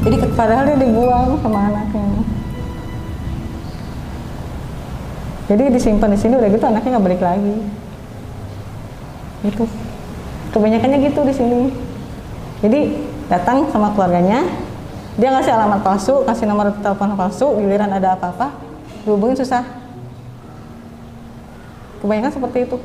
[0.00, 2.08] Jadi Padahal dia dibuang sama anaknya.
[5.52, 7.56] Jadi disimpan di sini udah gitu anaknya nggak balik lagi.
[9.44, 9.64] Gitu.
[10.54, 11.60] Kebanyakannya gitu di sini.
[12.64, 12.80] Jadi
[13.28, 14.46] datang sama keluarganya,
[15.20, 18.54] dia ngasih alamat palsu, kasih nomor telepon palsu, giliran ada apa-apa,
[19.04, 19.66] dihubungin susah.
[22.00, 22.76] Kebanyakan seperti itu.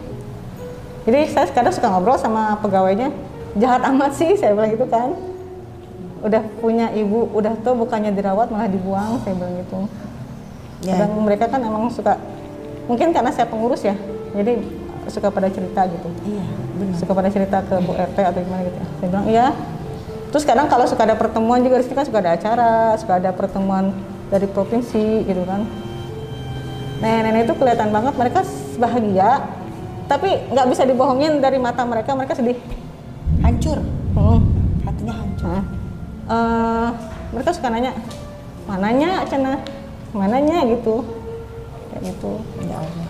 [1.06, 3.14] Jadi saya kadang suka ngobrol sama pegawainya,
[3.56, 5.35] jahat amat sih, saya bilang gitu kan.
[6.26, 9.78] Udah punya ibu, udah tuh bukannya dirawat malah dibuang, saya bilang gitu.
[10.82, 10.98] Ya.
[10.98, 12.18] Kadang mereka kan emang suka,
[12.90, 13.94] mungkin karena saya pengurus ya,
[14.34, 14.58] jadi
[15.06, 16.10] suka pada cerita gitu.
[16.26, 16.46] Iya,
[16.82, 16.96] benar.
[16.98, 18.88] Suka pada cerita ke Bu RT atau gimana gitu ya.
[18.98, 19.48] Saya bilang iya.
[20.34, 23.32] Terus kadang kalau suka ada pertemuan juga di sini kan suka ada acara, suka ada
[23.32, 23.94] pertemuan
[24.34, 25.64] dari provinsi gitu kan.
[27.00, 28.40] Nenek-nenek itu kelihatan banget mereka
[28.82, 29.46] bahagia,
[30.10, 32.58] tapi nggak bisa dibohongin dari mata mereka, mereka sedih.
[33.46, 33.78] Hancur,
[34.18, 34.42] Hmm.
[34.84, 35.46] hatinya hancur.
[35.46, 35.64] Nah,
[36.30, 36.88] eh,
[37.34, 37.94] mereka suka nanya,
[38.66, 39.62] mananya Cina,
[40.14, 41.06] mananya gitu,
[41.92, 42.32] kayak gitu.
[42.66, 43.08] Ya Allah.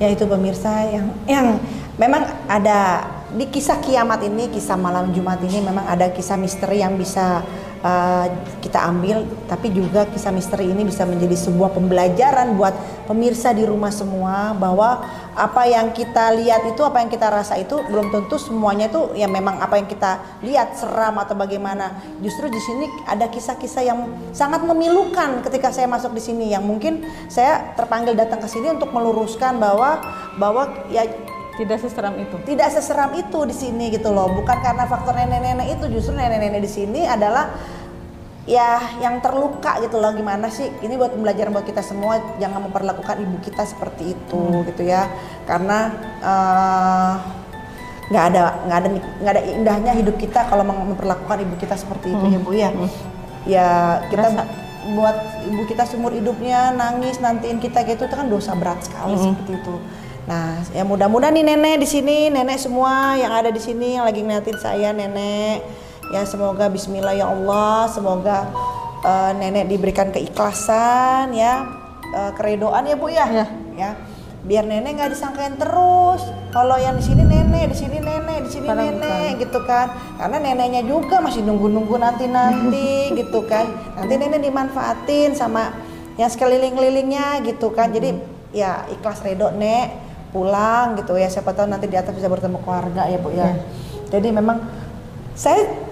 [0.00, 1.46] Ya itu pemirsa yang yang
[2.00, 6.98] memang ada di kisah kiamat ini, kisah malam Jumat ini memang ada kisah misteri yang
[6.98, 7.44] bisa
[7.84, 8.26] uh,
[8.58, 12.74] kita ambil, tapi juga kisah misteri ini bisa menjadi sebuah pembelajaran buat
[13.06, 15.04] pemirsa di rumah semua bahwa
[15.40, 19.24] apa yang kita lihat itu, apa yang kita rasa itu belum tentu semuanya itu ya
[19.24, 21.96] memang apa yang kita lihat seram atau bagaimana.
[22.20, 24.04] Justru di sini ada kisah-kisah yang
[24.36, 28.92] sangat memilukan ketika saya masuk di sini yang mungkin saya terpanggil datang ke sini untuk
[28.92, 30.04] meluruskan bahwa
[30.36, 31.08] bahwa ya
[31.50, 32.40] Tidak seseram itu.
[32.48, 34.32] tidak seseram itu di sini gitu loh.
[34.32, 37.52] Bukan karena faktor nenek-nenek itu, justru nenek-nenek di sini adalah
[38.50, 40.66] ya yang terluka gitu loh gimana sih?
[40.82, 45.06] Ini buat pembelajaran buat kita semua jangan memperlakukan ibu kita seperti itu gitu ya.
[45.46, 47.12] Karena eh,
[48.10, 48.88] nggak ada nggak ada
[49.22, 52.70] nggak ada indahnya hidup kita kalau mem- memperlakukan ibu kita seperti itu ya bu ya.
[53.46, 53.68] Ya
[54.10, 54.42] kita Berasa.
[54.98, 59.62] buat ibu kita seumur hidupnya nangis nantiin kita gitu itu kan dosa berat sekali seperti
[59.62, 59.74] itu.
[60.26, 64.26] Nah ya mudah-mudahan nih nenek di sini nenek semua yang ada di sini yang lagi
[64.26, 65.62] ngeliatin saya nenek
[66.10, 67.86] ya semoga Bismillah ya Allah.
[67.88, 68.50] Semoga
[69.06, 71.66] eh, nenek diberikan keikhlasan ya.
[72.10, 73.26] Eh, keredoan ya bu ya?
[73.30, 73.46] Ya.
[73.78, 73.90] ya.
[74.40, 76.26] Biar nenek nggak disangkain terus.
[76.50, 79.86] Kalau yang di sini nenek di sini nenek di sini Padahal nenek gitu kan.
[80.18, 83.70] Karena neneknya juga masih nunggu-nunggu nanti-nanti gitu kan.
[83.94, 85.70] Nanti nenek dimanfaatin sama
[86.18, 87.94] yang sekeliling-kelilingnya gitu kan.
[87.94, 88.18] Jadi
[88.50, 90.10] ya ikhlas redo nek.
[90.30, 91.26] Pulang gitu ya.
[91.30, 93.50] Siapa tahu nanti di atas bisa bertemu keluarga ya bu ya.
[94.10, 94.58] Jadi memang
[95.34, 95.89] saya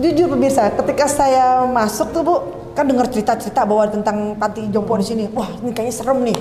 [0.00, 2.34] jujur pemirsa ketika saya masuk tuh bu
[2.72, 5.24] kan dengar cerita-cerita bahwa tentang panti jompo di sini.
[5.34, 6.38] Wah ini kayaknya serem nih.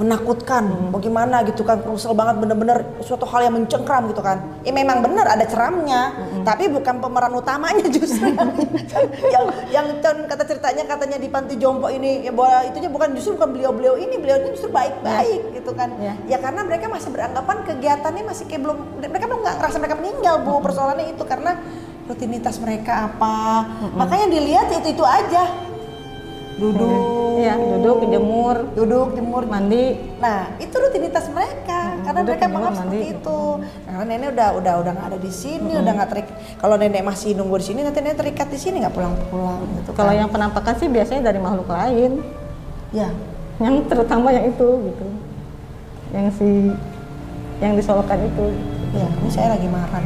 [0.00, 4.40] Menakutkan bagaimana gitu kan krusel banget bener-bener suatu hal yang mencengkram gitu kan.
[4.64, 8.32] Ya memang benar ada ceramnya tapi bukan pemeran utamanya justru.
[8.32, 8.50] Yang
[9.36, 13.36] yang, yang kan kata ceritanya katanya di panti jompo ini ya bahwa itunya bukan justru
[13.36, 15.92] bukan beliau-beliau ini beliau ini justru baik-baik gitu kan.
[16.00, 16.16] Ya.
[16.24, 20.34] ya karena mereka masih beranggapan kegiatannya masih kayak belum mereka belum nggak ngerasa mereka meninggal
[20.40, 21.24] bu persoalannya itu.
[21.28, 21.60] Karena
[22.08, 25.44] rutinitas mereka apa makanya dilihat itu itu aja
[26.60, 29.96] duduk Iya, duduk, jemur, duduk jemur mandi.
[30.20, 33.40] Nah, itu rutinitas mereka karena duduk, mereka menganggap seperti itu.
[33.88, 36.28] Karena nenek udah udah udah nggak ada di sini, udah nggak terik.
[36.60, 39.90] Kalau nenek masih nunggu di sini, nanti nenek terikat di sini nggak pulang-pulang gitu.
[39.96, 40.20] Kalau kan.
[40.20, 42.20] yang penampakan sih biasanya dari makhluk lain.
[42.92, 43.08] ya,
[43.56, 45.06] Yang terutama yang itu gitu.
[46.12, 46.48] Yang si
[47.64, 48.46] yang disolokan itu.
[48.90, 50.04] ya ini saya lagi marah.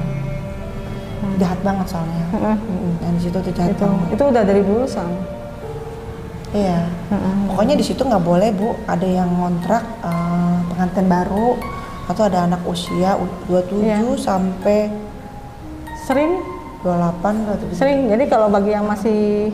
[1.26, 1.36] Nih.
[1.38, 2.24] Jahat banget soalnya.
[2.30, 2.56] Heeh.
[2.60, 2.92] Mm-mm.
[2.98, 4.08] Dan di situ tuh jahat Itu banget.
[4.10, 5.12] itu udah dari dulu sang.
[6.50, 6.78] Iya.
[7.48, 11.58] Pokoknya di situ nggak boleh bu, ada yang ngontrak eh, pengantin baru
[12.04, 13.98] atau ada anak usia u- 27 Iya.
[14.14, 14.78] sampai
[16.00, 16.36] Sering
[16.80, 18.06] 28 atau sering.
[18.06, 19.48] Jadi kalau bagi yang masih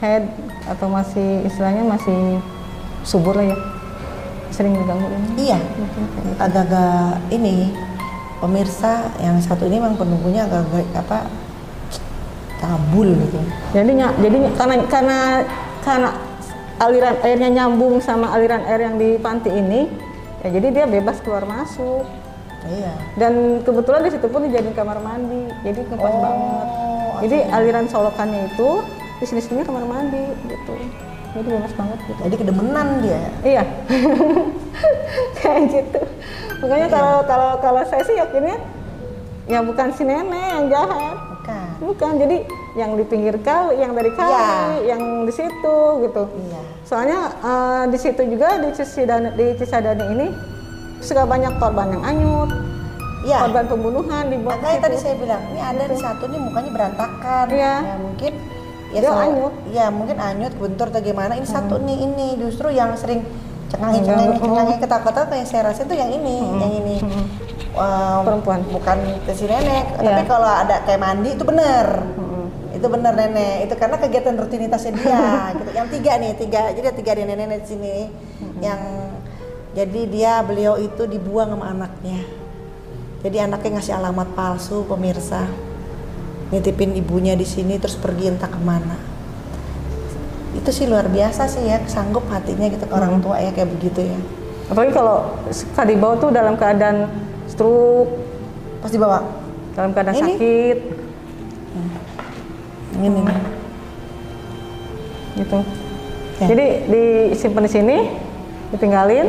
[0.00, 0.24] head
[0.64, 2.40] atau masih istilahnya masih
[3.02, 3.58] subur lah ya.
[4.48, 5.28] Sering diganggu ini.
[5.46, 5.58] Iya,
[6.38, 7.76] agak-agak ini
[8.42, 11.18] pemirsa yang satu ini memang penunggunya agak-agak apa
[12.58, 13.38] tabul gitu.
[13.70, 15.18] Jadi jadi karena karena
[15.86, 16.10] karena
[16.82, 19.86] aliran airnya nyambung sama aliran air yang di panti ini,
[20.42, 22.02] ya jadi dia bebas keluar masuk.
[22.66, 22.94] Iya.
[23.18, 26.66] Dan kebetulan di situ pun dijadiin kamar mandi, jadi ngepas Oh, banget.
[27.22, 28.70] Jadi aliran solokannya itu
[29.22, 30.74] di sini sini kamar mandi gitu.
[31.32, 32.20] Jadi bebas banget gitu.
[32.26, 33.22] Jadi kedemenan dia.
[33.42, 33.62] Iya,
[35.42, 36.00] kayak gitu.
[36.62, 38.56] Makanya kalau kalau kalau saya sih yakinnya
[39.50, 41.66] ya bukan si nenek yang jahat, Bukan.
[41.82, 42.12] bukan.
[42.22, 42.36] Jadi
[42.72, 44.94] yang di pinggir kali, yang dari kali, Iya.
[44.94, 46.22] yang di situ gitu.
[46.30, 46.60] Iya.
[46.86, 50.26] Soalnya eh, di situ juga di Cisadane, di Cisadane ini
[51.02, 52.50] suka banyak korban yang anyut,
[53.26, 53.42] Iya.
[53.42, 57.46] korban pembunuhan di bawah Makanya tadi saya bilang, ini ada di satu nih mukanya berantakan.
[57.50, 57.74] Iya.
[57.82, 58.32] Ya, mungkin
[58.94, 59.54] ya Dia anyut.
[59.74, 61.34] Ya mungkin anyut, bentur atau gimana.
[61.34, 63.26] Ini satu nih ini justru yang sering
[63.72, 64.36] cengangi oh.
[64.36, 66.96] cengangi ketakutan yang saya rasa itu yang ini, yang ini.
[67.72, 68.60] um, Perempuan.
[68.68, 68.98] bukan
[69.32, 69.84] si nenek.
[69.96, 70.12] Iya.
[70.12, 71.86] tapi kalau ada kayak mandi itu bener.
[72.72, 73.56] Itu bener nenek.
[73.68, 75.24] Itu karena kegiatan rutinitasnya dia
[75.58, 75.70] gitu.
[75.72, 76.60] Yang tiga nih tiga.
[76.76, 77.96] Jadi ada tiga nih nenek-nenek di sini.
[78.60, 78.80] Yang
[79.72, 82.20] jadi dia beliau itu dibuang sama anaknya.
[83.24, 85.48] Jadi anaknya ngasih alamat palsu pemirsa.
[86.52, 89.11] Nitipin ibunya di sini terus pergi entah ke mana
[90.62, 94.06] itu sih luar biasa sih ya sanggup hatinya gitu ke orang tua ya kayak begitu
[94.06, 94.18] ya
[94.62, 95.16] Apalagi kalau
[95.50, 97.04] suka dibawa tuh dalam keadaan
[97.44, 98.08] stroke,
[98.80, 99.20] pas dibawa
[99.74, 100.22] dalam keadaan Ini?
[100.32, 100.78] sakit,
[102.94, 103.24] ini nih
[105.34, 105.58] gitu.
[106.40, 106.46] Ya.
[106.48, 107.96] Jadi disimpan di sini,
[108.70, 109.28] ditinggalin,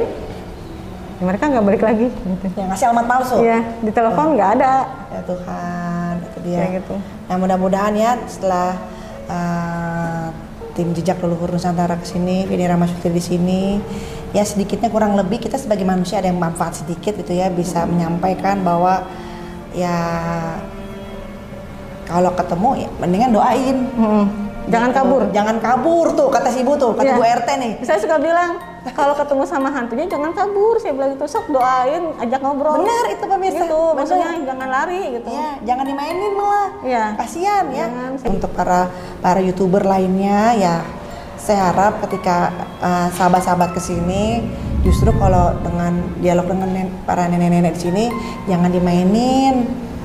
[1.14, 2.08] ya mereka nggak balik lagi.
[2.08, 2.46] Gitu.
[2.56, 4.74] yang ngasih alamat palsu Iya, di telepon nggak ada.
[5.12, 6.96] ya Tuhan itu dia Kayak gitu.
[7.28, 8.70] nah mudah-mudahan ya setelah
[9.28, 9.93] uh,
[10.74, 13.62] tim jejak leluhur Nusantara ke sini Vini Ramaswati di sini
[14.30, 18.60] ya sedikitnya kurang lebih kita sebagai manusia ada yang manfaat sedikit gitu ya bisa menyampaikan
[18.60, 19.06] bahwa
[19.72, 19.98] ya
[22.04, 24.26] kalau ketemu ya mendingan doain Mm-mm.
[24.64, 24.98] Jangan Gitu.
[24.98, 25.22] kabur.
[25.30, 27.16] jangan kabur tuh kata si ibu tuh kata Iya.
[27.16, 28.56] Bu RT nih Saya suka bilang
[28.92, 30.76] kalau ketemu sama hantunya jangan kabur.
[30.84, 32.84] Saya bilang gitu, sok doain, ajak ngobrol.
[32.84, 35.30] benar itu pemirsa Gitu, maksudnya jangan lari gitu.
[35.32, 36.70] Ya, jangan dimainin malah.
[36.84, 37.04] Iya.
[37.16, 37.88] Kasihan ya.
[37.88, 38.12] Jangan.
[38.28, 38.92] Untuk para
[39.24, 40.76] para youtuber lainnya ya,
[41.40, 42.52] saya harap ketika
[42.84, 44.44] uh, sahabat-sahabat ke sini,
[44.84, 48.06] justru kalau dengan dialog dengan nen- para nenek-nenek di sini,
[48.52, 49.64] jangan dimainin.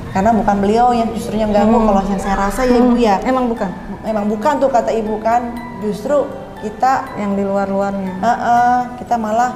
[0.09, 1.77] Karena bukan beliau yang justru yang ganggu.
[1.85, 3.69] Kalau yang saya rasa ya ibu ya, Emang bukan
[4.01, 5.53] memang bukan tuh kata ibu kan.
[5.85, 6.25] Justru
[6.59, 8.13] kita yang di luar-luarnya.
[8.19, 9.51] Uh, uh, kita malah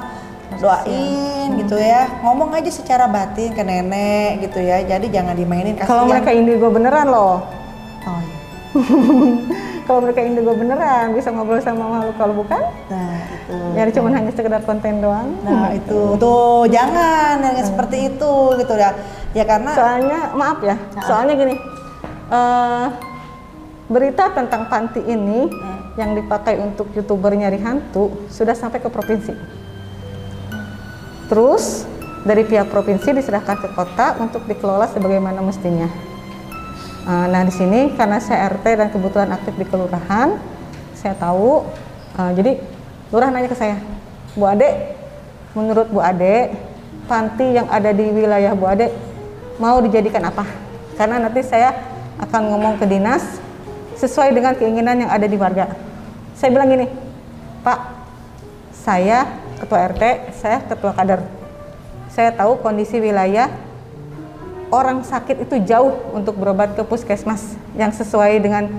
[0.58, 2.08] doain gitu ya.
[2.24, 4.80] Ngomong aja secara batin ke nenek gitu ya.
[4.84, 7.44] Jadi jangan dimainin Kalau mereka indigo beneran loh.
[8.04, 8.38] oh, iya.
[9.84, 12.56] Kalau mereka indigo beneran bisa ngobrol sama makhluk kalau bukan?
[12.88, 15.28] Nah itu ya cuma hanya sekedar konten doang.
[15.44, 16.16] nah itu.
[16.16, 18.96] Tuh jangan yang seperti itu gitu ya.
[19.36, 21.60] Ya karena Soalnya maaf ya, soalnya gini.
[22.32, 22.86] eh,
[23.92, 25.52] berita tentang panti ini
[25.94, 29.34] yang dipakai untuk youtuber nyari hantu sudah sampai ke provinsi.
[31.30, 31.86] Terus
[32.24, 35.86] dari pihak provinsi diserahkan ke kota untuk dikelola sebagaimana mestinya.
[37.04, 40.40] Eh, Nah di sini karena saya RT dan kebetulan aktif di kelurahan,
[40.96, 41.62] saya tahu.
[42.14, 42.52] eh, jadi
[43.10, 43.76] lurah nanya ke saya,
[44.38, 44.94] Bu Ade,
[45.54, 46.54] menurut Bu Ade,
[47.10, 48.90] panti yang ada di wilayah Bu Ade
[49.58, 50.46] mau dijadikan apa?
[50.94, 51.74] Karena nanti saya
[52.22, 53.42] akan ngomong ke dinas
[53.98, 55.70] sesuai dengan keinginan yang ada di warga.
[56.34, 56.86] Saya bilang gini,
[57.62, 57.78] Pak,
[58.74, 59.26] saya
[59.58, 60.02] ketua RT,
[60.36, 61.20] saya ketua kader.
[62.10, 63.50] Saya tahu kondisi wilayah
[64.74, 68.70] orang sakit itu jauh untuk berobat ke puskesmas yang sesuai dengan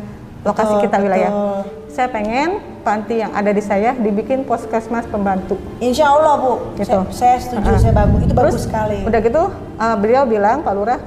[0.43, 1.63] lokasi kita wilayah.
[1.89, 5.57] Saya pengen panti yang ada di saya dibikin puskesmas pembantu.
[5.81, 6.85] insya Allah bu Gitu.
[6.91, 7.81] saya, saya setuju Uh-uh.
[7.81, 9.43] saya bagus itu bagus Terus, sekali Udah gitu
[9.79, 10.99] uh, beliau bilang Pak Lurah,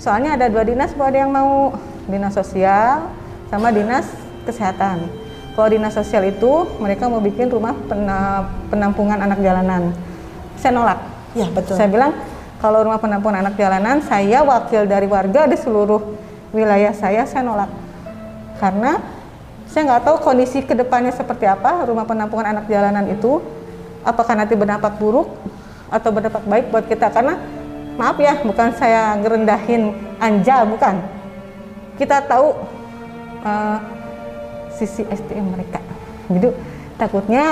[0.00, 1.76] soalnya ada dua dinas bu ada yang mau
[2.08, 3.12] dinas sosial
[3.48, 4.06] sama dinas
[4.44, 5.08] kesehatan.
[5.56, 9.90] Kalau dinas sosial itu mereka mau bikin rumah pena- penampungan anak jalanan.
[10.56, 11.00] Saya nolak.
[11.36, 12.16] ya betul Saya bilang
[12.58, 16.02] kalau rumah penampungan anak jalanan saya wakil dari warga di seluruh
[16.50, 17.70] wilayah saya saya nolak
[18.58, 18.98] karena
[19.70, 23.38] saya nggak tahu kondisi ke depannya seperti apa rumah penampungan anak jalanan itu
[24.02, 25.30] apakah nanti berdampak buruk
[25.88, 27.38] atau berdampak baik buat kita karena
[27.94, 30.98] maaf ya bukan saya ngerendahin anja bukan
[32.00, 32.56] kita tahu
[33.40, 33.78] eh,
[34.72, 35.80] sisi SDM mereka
[36.28, 36.48] jadi
[36.94, 37.44] takutnya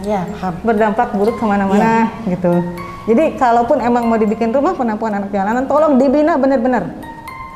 [0.00, 2.64] ya paham berdampak buruk ke mana-mana gitu.
[3.04, 6.84] Jadi kalaupun emang mau dibikin rumah penampungan anak jalanan, tolong dibina benar-benar.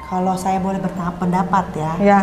[0.04, 2.18] kalau saya boleh bertahap pendapat ya Ya.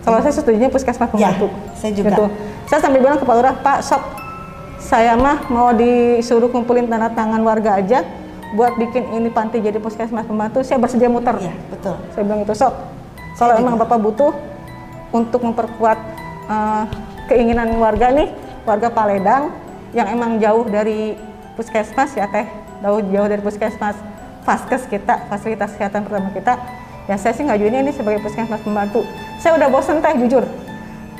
[0.00, 1.48] Kalau saya setuju puskesmas Ya, pembantu.
[1.76, 2.08] saya juga.
[2.12, 2.24] Gitu.
[2.64, 4.02] Saya sampai bilang ke Pak Lurah, Pak, sok
[4.80, 8.04] saya mah mau disuruh kumpulin tanda tangan warga aja
[8.52, 11.36] buat bikin ini panti jadi puskesmas pembantu, saya bersedia muter.
[11.38, 12.74] ya betul Saya bilang itu sok.
[13.38, 14.32] Kalau emang Bapak butuh
[15.10, 15.98] untuk memperkuat
[16.50, 16.84] eh,
[17.30, 18.28] keinginan warga nih,
[18.66, 19.54] warga Paledang
[19.94, 21.18] yang emang jauh dari
[21.58, 22.46] puskesmas ya teh,
[22.82, 23.96] jauh jauh dari puskesmas,
[24.46, 26.54] faskes kita, fasilitas kesehatan pertama kita.
[27.08, 29.02] Ya saya sih ngajuin ini sebagai puskesmas pembantu.
[29.42, 30.44] Saya udah bosen teh jujur.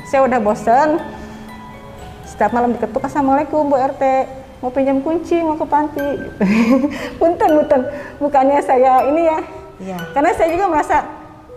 [0.07, 0.99] Saya udah bosen.
[2.23, 4.03] Setiap malam diketuk, Assalamualaikum Bu RT,
[4.63, 6.07] mau pinjam kunci, mau ke panti.
[7.19, 7.81] punten, punten.
[8.23, 9.39] Bukannya saya ini ya,
[9.81, 9.97] Iya.
[10.13, 10.97] karena saya juga merasa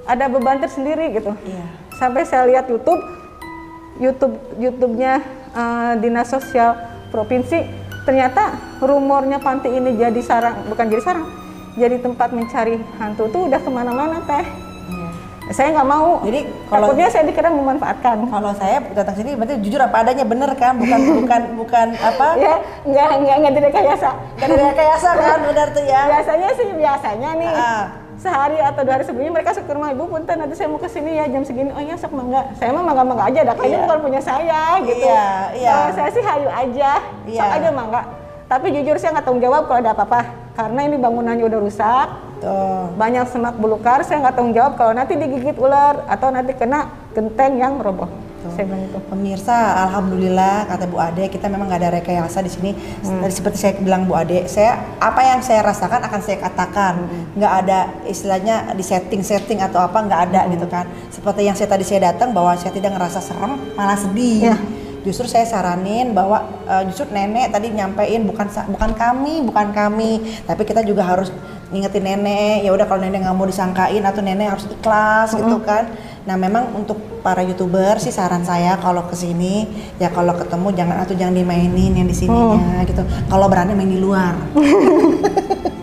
[0.05, 1.33] ada beban tersendiri gitu.
[1.40, 1.64] Iya.
[1.95, 3.01] Sampai saya lihat YouTube,
[3.97, 5.12] YouTube YouTube-nya
[5.51, 6.75] eh, Dinas Sosial
[7.09, 7.62] Provinsi,
[8.03, 11.27] ternyata rumornya panti ini jadi sarang, bukan jadi sarang,
[11.75, 14.45] jadi tempat mencari hantu tuh udah ke mana-mana teh.
[14.85, 15.09] Iya.
[15.51, 16.21] Saya nggak mau.
[16.21, 18.17] Jadi kalau- takutnya saya dikira memanfaatkan.
[18.27, 22.27] Kalau saya datang sini berarti jujur apa adanya bener kan, bukan bukan bukan apa?
[22.35, 24.11] Ya, nggak nggak nggak direkayasa.
[24.37, 26.03] Kan ada rekayasa kan, benar tuh ya.
[26.11, 27.85] Biasanya sih biasanya nih Ah.
[28.20, 30.88] Sehari atau dua hari sebelumnya mereka suka ke rumah ibu punten nanti saya mau ke
[30.90, 31.70] sini ya jam segini.
[31.74, 35.07] Oh iya sok mangga saya mah mangga mangga aja dah kayaknya bukan punya saya gitu.
[35.07, 35.72] Iya, iya.
[35.72, 36.90] Kalau saya sih hayu aja.
[37.27, 37.40] Iya.
[37.42, 38.03] sok aja mangga
[38.44, 40.20] tapi jujur saya nggak tanggung jawab kalau ada apa-apa
[40.55, 42.09] karena ini bangunannya udah rusak
[42.44, 42.92] Tuh.
[42.94, 47.57] banyak semak belukar saya nggak tanggung jawab kalau nanti digigit ular atau nanti kena genteng
[47.57, 48.07] yang roboh
[48.52, 52.70] saya bilang itu Pemirsa, alhamdulillah kata Bu Ade kita memang nggak ada rekayasa di sini.
[53.00, 56.94] Tadi seperti saya bilang Bu Ade, saya apa yang saya rasakan akan saya katakan.
[57.33, 60.85] Nggak ada istilahnya di setting-setting atau apa nggak ada gitu kan.
[61.09, 64.52] Seperti yang saya tadi saya datang bahwa saya tidak ngerasa serem, malah sedih.
[64.52, 64.57] Iya.
[65.04, 70.64] Justru saya saranin bahwa eh, justru nenek tadi nyampein bukan bukan kami, bukan kami, tapi
[70.64, 71.28] kita juga harus
[71.68, 72.64] ngingetin nenek.
[72.64, 75.92] Ya udah kalau nenek nggak mau disangkain atau nenek harus ikhlas gitu kan.
[76.24, 79.68] Nah memang untuk para youtuber sih saran saya kalau ke sini
[80.00, 83.04] ya kalau ketemu jangan atau jangan dimainin yang di sininya gitu.
[83.28, 84.32] Kalau berani main di luar.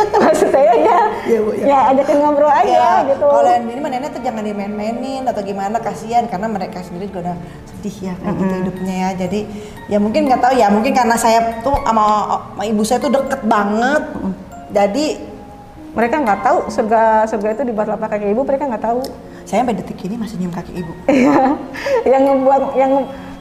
[0.00, 0.98] maksud saya ya
[1.28, 1.64] Iya, Bu, ya.
[1.68, 5.76] ya ajakin ngobrol aja Ya, gitu Kalau yang ini nenek tuh jangan dimain-mainin atau gimana
[5.78, 7.36] kasihan karena mereka sendiri juga udah
[7.68, 9.10] sedih ya kayak gitu hidupnya ya.
[9.26, 9.40] Jadi
[9.90, 12.04] ya mungkin nggak tahu ya mungkin karena saya tuh sama,
[12.54, 14.02] sama ibu saya tuh deket banget.
[14.70, 15.06] Jadi
[15.90, 19.02] mereka nggak tahu surga surga itu di bawah telapak kaki ibu mereka nggak tahu
[19.50, 20.92] saya sampai detik ini masih nyium kaki ibu.
[22.06, 22.92] yang ngebuat yang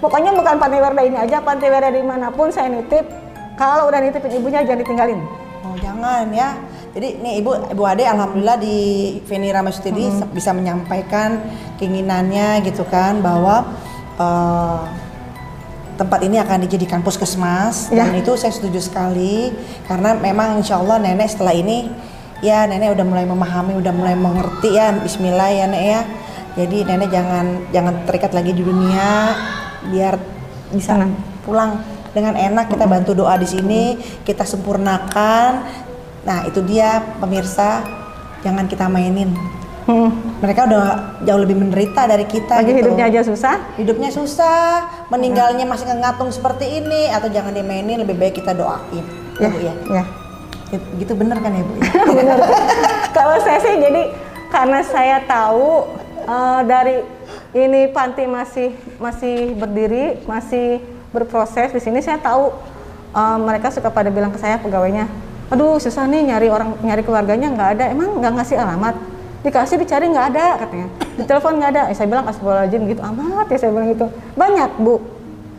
[0.02, 3.06] pokoknya bukan pantai werda ini aja pantai werda di mana pun saya nitip
[3.54, 5.22] kalau udah nitipin ibunya jangan ditinggalin
[5.60, 6.56] Oh jangan ya.
[6.96, 8.78] Jadi nih ibu ibu Ade alhamdulillah di
[9.28, 11.36] Feni Ramasutidi bisa menyampaikan
[11.78, 13.68] keinginannya gitu kan bahwa
[14.18, 14.80] eh,
[15.94, 18.08] tempat ini akan dijadikan puskesmas Ya.
[18.08, 19.52] dan itu saya setuju sekali
[19.84, 21.92] karena memang insya Allah nenek setelah ini
[22.40, 24.96] ya nenek udah mulai memahami udah mulai mengerti ya.
[24.96, 26.02] Bismillah ya nek ya.
[26.60, 29.36] Jadi nenek jangan jangan terikat lagi di dunia
[29.88, 30.20] biar
[30.76, 31.14] bisa Tenang.
[31.44, 31.72] pulang
[32.12, 32.72] dengan enak.
[32.72, 33.84] Kita bantu doa di sini
[34.24, 35.52] kita sempurnakan.
[36.26, 37.84] Nah itu dia pemirsa.
[38.44, 39.36] Jangan kita mainin.
[39.90, 40.14] Hmm.
[40.38, 42.94] mereka udah jauh lebih menderita dari kita lagi gitu.
[42.94, 43.74] hidupnya aja susah?
[43.74, 49.02] Hidupnya susah meninggalnya masih ngegatung seperti ini atau jangan dimainin lebih baik kita doain.
[49.42, 49.74] Ya, bu ya.
[49.90, 50.19] ya
[50.72, 51.74] gitu bener kan ya bu?
[52.20, 52.38] Benar
[53.16, 54.14] kalau saya sih jadi
[54.54, 55.90] karena saya tahu
[56.26, 56.96] eh, dari
[57.58, 60.78] ini panti masih masih berdiri masih
[61.10, 62.54] berproses di sini saya tahu
[63.18, 67.50] eh, mereka suka pada bilang ke saya pegawainya aduh susah nih nyari orang nyari keluarganya
[67.50, 67.86] nggak ada.
[67.90, 68.96] Emang nggak ngasih alamat?
[69.42, 70.88] Dikasih dicari nggak ada katanya.
[71.18, 71.82] Di telepon nggak ada.
[71.90, 73.02] Eh, saya bilang astagfirullahaladzim gitu.
[73.02, 74.06] Amat ya saya bilang gitu.
[74.38, 75.02] Banyak bu.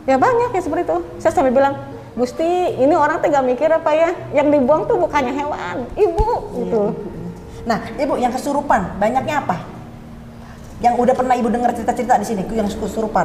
[0.07, 0.99] Ya banyak ya seperti itu.
[1.19, 1.75] Saya sampai bilang
[2.21, 4.13] Gusti ini orang teh gak mikir apa ya?
[4.37, 6.29] Yang dibuang tuh bukannya hewan ibu
[6.61, 6.93] gitu.
[7.65, 9.57] Nah ibu yang kesurupan banyaknya apa?
[10.85, 13.25] Yang udah pernah ibu dengar cerita-cerita di sini yang kesurupan?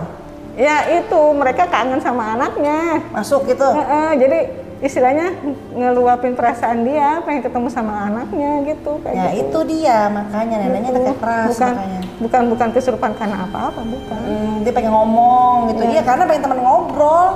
[0.55, 3.03] Ya itu mereka kangen sama anaknya.
[3.11, 3.67] Masuk gitu?
[3.67, 4.39] Heeh, jadi
[4.83, 5.31] istilahnya
[5.71, 9.39] ngeluapin perasaan dia pengen ketemu sama anaknya gitu kayak ya gitu.
[9.47, 11.15] itu dia makanya neneknya Gitu.
[11.15, 11.99] keras bukan makanya.
[12.19, 14.19] bukan bukan kesurupan karena apa-apa bukan.
[14.19, 15.81] Hmm, dia pengen ngomong gitu.
[15.95, 16.01] Iya.
[16.03, 17.27] Karena pengen teman ngobrol.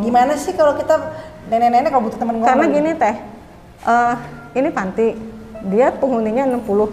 [0.00, 0.96] Gimana sih kalau kita
[1.52, 2.50] nenek-nenek kalau butuh teman ngobrol?
[2.56, 3.16] Karena gini teh.
[3.84, 4.14] Eh,
[4.56, 5.06] ini panti.
[5.68, 6.88] Dia penghuninya 60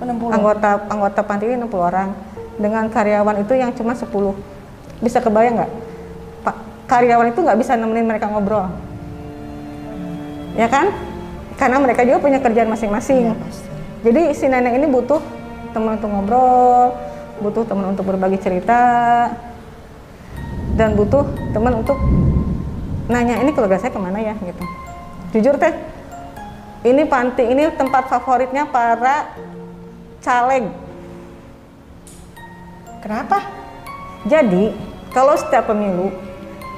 [0.00, 0.32] 60.
[0.32, 2.08] anggota anggota panti ini 60 orang.
[2.56, 4.32] Dengan karyawan itu yang cuma 10
[5.00, 5.72] bisa kebayang nggak?
[6.44, 6.56] Pak
[6.88, 8.68] karyawan itu nggak bisa nemenin mereka ngobrol
[10.60, 10.92] ya kan?
[11.56, 13.32] Karena mereka juga punya kerjaan masing-masing.
[13.32, 13.68] Pasti.
[14.04, 15.20] jadi si nenek ini butuh
[15.72, 16.96] teman untuk ngobrol
[17.40, 18.80] butuh teman untuk berbagi cerita
[20.76, 21.24] dan butuh
[21.56, 21.96] teman untuk
[23.08, 24.36] nanya ini keluarga saya ke mana ya?
[24.36, 24.64] gitu.
[25.36, 25.72] Jujur teh
[26.84, 29.32] ini panti ini tempat favoritnya para
[30.20, 30.68] caleg.
[33.00, 33.40] Kenapa?
[34.28, 34.76] Jadi
[35.16, 36.12] kalau setiap pemilu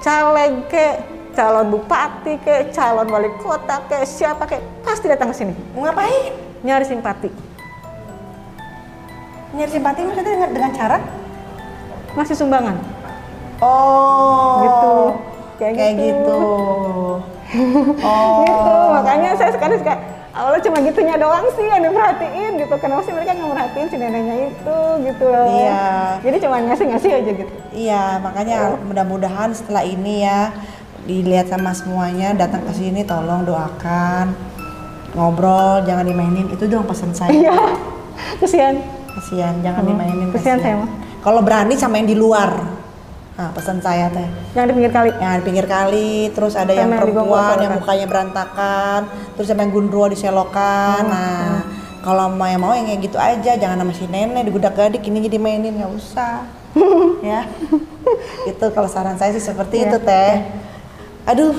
[0.03, 5.55] caleg ke calon bupati ke calon wali kota ke siapa ke pasti datang ke sini.
[5.73, 6.33] Mau ngapain?
[6.63, 7.29] Nyari simpati.
[9.53, 10.99] Nyari simpati maksudnya dengan, dengan cara?
[12.17, 12.77] Ngasih sumbangan.
[13.61, 14.61] Oh.
[14.65, 14.95] Gitu.
[15.61, 16.09] Kayak kayak gitu.
[16.17, 16.41] gitu.
[18.01, 18.49] Oh.
[18.49, 19.93] Gitu makanya saya sekarang suka
[20.33, 22.75] Allah cuma gitunya doang sih yang diperhatiin gitu.
[22.81, 25.25] Kenapa sih mereka nggak merhatiin si neneknya itu gitu.
[25.29, 25.85] Loh Iya.
[26.25, 27.53] jadi cuma ngasih ngasih aja gitu.
[27.77, 30.49] Iya, makanya mudah-mudahan setelah ini ya
[31.03, 34.53] dilihat sama semuanya datang ke sini tolong doakan
[35.13, 37.31] ngobrol jangan dimainin itu dong pesan saya.
[37.33, 37.57] Iya
[38.41, 38.75] kesian.
[39.13, 40.91] Kasihan jangan dimainin kesian saya mah.
[41.21, 42.51] kalau berani sama yang di luar.
[43.37, 44.29] Nah pesan saya teh.
[44.57, 45.11] Yang di pinggir kali.
[45.13, 49.01] Yang di pinggir kali terus ada yang yang perempuan yang mukanya berantakan
[49.37, 51.65] terus sama yang gundrua diselokan Hmm, nah
[52.03, 55.29] kalau mau yang mau yang kayak gitu aja jangan sama si nenek digudak gadik ini
[55.29, 56.47] jadi mainin nggak usah.
[57.23, 57.47] Ya.
[58.49, 60.35] Itu kalau saran saya sih seperti Iya, itu teh
[61.25, 61.55] aduh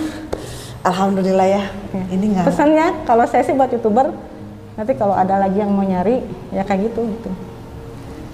[0.81, 2.05] alhamdulillah ya Iya.
[2.09, 4.11] ini nggak Pesannya kalau saya sih buat youtuber
[4.73, 7.29] nanti kalau ada lagi yang mau nyari ya kayak gitu gitu.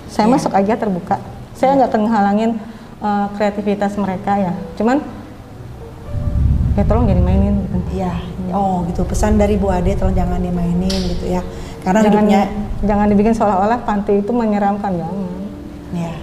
[0.08, 0.34] Saya Iya.
[0.34, 1.20] masuk aja terbuka.
[1.54, 2.52] Saya nggak akan ngehalangin
[3.00, 4.54] eh, kreativitas mereka ya.
[4.74, 5.04] Cuman
[6.74, 7.78] ya tolong jangan dimainin gitu.
[7.94, 8.14] Iya,
[8.56, 9.04] oh gitu.
[9.04, 11.44] Pesan dari Bu Ade tolong jangan dimainin gitu ya.
[11.84, 12.42] Karena jangan hidupnya
[12.80, 15.28] jangan dibikin seolah-olah panti itu menyeramkan jangan.
[15.92, 16.14] ya.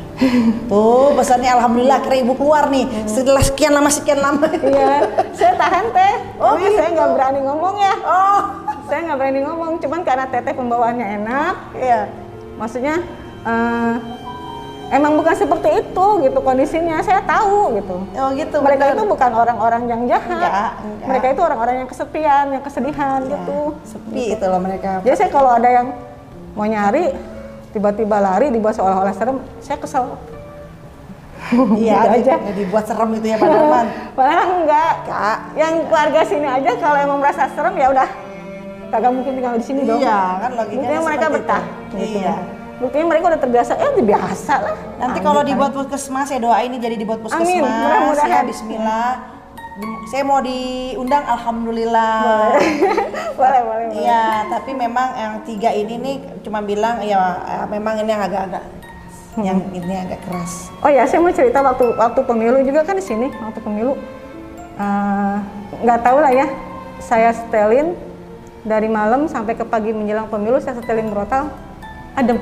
[0.66, 4.48] Tuh pesannya alhamdulillah akhirnya Ibu keluar nih setelah sekian lama sekian lama.
[4.48, 4.94] Iya,
[5.36, 6.14] saya tahan teh.
[6.40, 6.96] Oh, Karena saya gitu.
[6.96, 7.94] nggak berani ngomong ya.
[8.02, 8.40] Oh,
[8.86, 11.54] Saya nggak berani ngomong, cuman karena teteh pembawaannya enak.
[11.76, 12.00] iya.
[12.56, 12.96] Maksudnya
[13.44, 13.94] eh,
[14.88, 17.02] emang bukan seperti itu gitu kondisinya.
[17.02, 17.96] Saya tahu gitu.
[18.16, 18.56] Oh gitu.
[18.64, 18.96] mereka bener.
[18.96, 20.32] itu bukan orang-orang yang jahat.
[20.32, 21.06] Enggak, enggak.
[21.12, 23.58] Mereka itu orang-orang yang kesepian, yang kesedihan Ya, gitu.
[23.84, 25.02] Sepi itu loh mereka.
[25.04, 25.86] Jadi saya kalau ada yang
[26.56, 27.12] mau nyari
[27.76, 30.16] tiba-tiba lari dibawa seolah-olah serem, saya kesel.
[31.76, 32.34] Iya, Gitu aja.
[32.40, 32.52] aja.
[32.56, 33.86] dibuat serem itu ya Pak Darman.
[34.18, 34.92] Padahal enggak.
[35.04, 35.38] Kak.
[35.54, 38.08] Yang keluarga sini aja kalau emang merasa serem ya udah
[38.88, 40.00] kagak mungkin tinggal di sini dong.
[40.00, 41.62] Iya, kan logikanya mereka betah.
[41.62, 41.94] itu.
[42.00, 42.18] gitu.
[42.18, 42.34] Iya.
[42.76, 44.76] Buktinya mereka udah terbiasa, ya udah biasa lah.
[45.00, 47.46] Nanti kalau dibuat puskesmas ya doain ini jadi dibuat puskesmas.
[47.46, 48.28] Amin, mudah-mudahan.
[48.28, 49.36] Ya Bismillah.
[50.08, 52.56] Saya mau diundang alhamdulillah.
[53.38, 54.00] boleh, boleh, boleh.
[54.00, 57.20] Iya, tapi memang yang tiga ini nih cuma bilang ya
[57.68, 58.64] memang ini yang agak-agak
[59.36, 60.72] yang ini agak keras.
[60.80, 64.00] Oh ya, saya mau cerita waktu waktu pemilu juga kan di sini waktu pemilu
[64.80, 65.36] eh,
[65.84, 66.48] nggak tahu lah ya.
[66.96, 67.92] Saya setelin
[68.64, 71.52] dari malam sampai ke pagi menjelang pemilu saya setelin brotal
[72.16, 72.40] adem.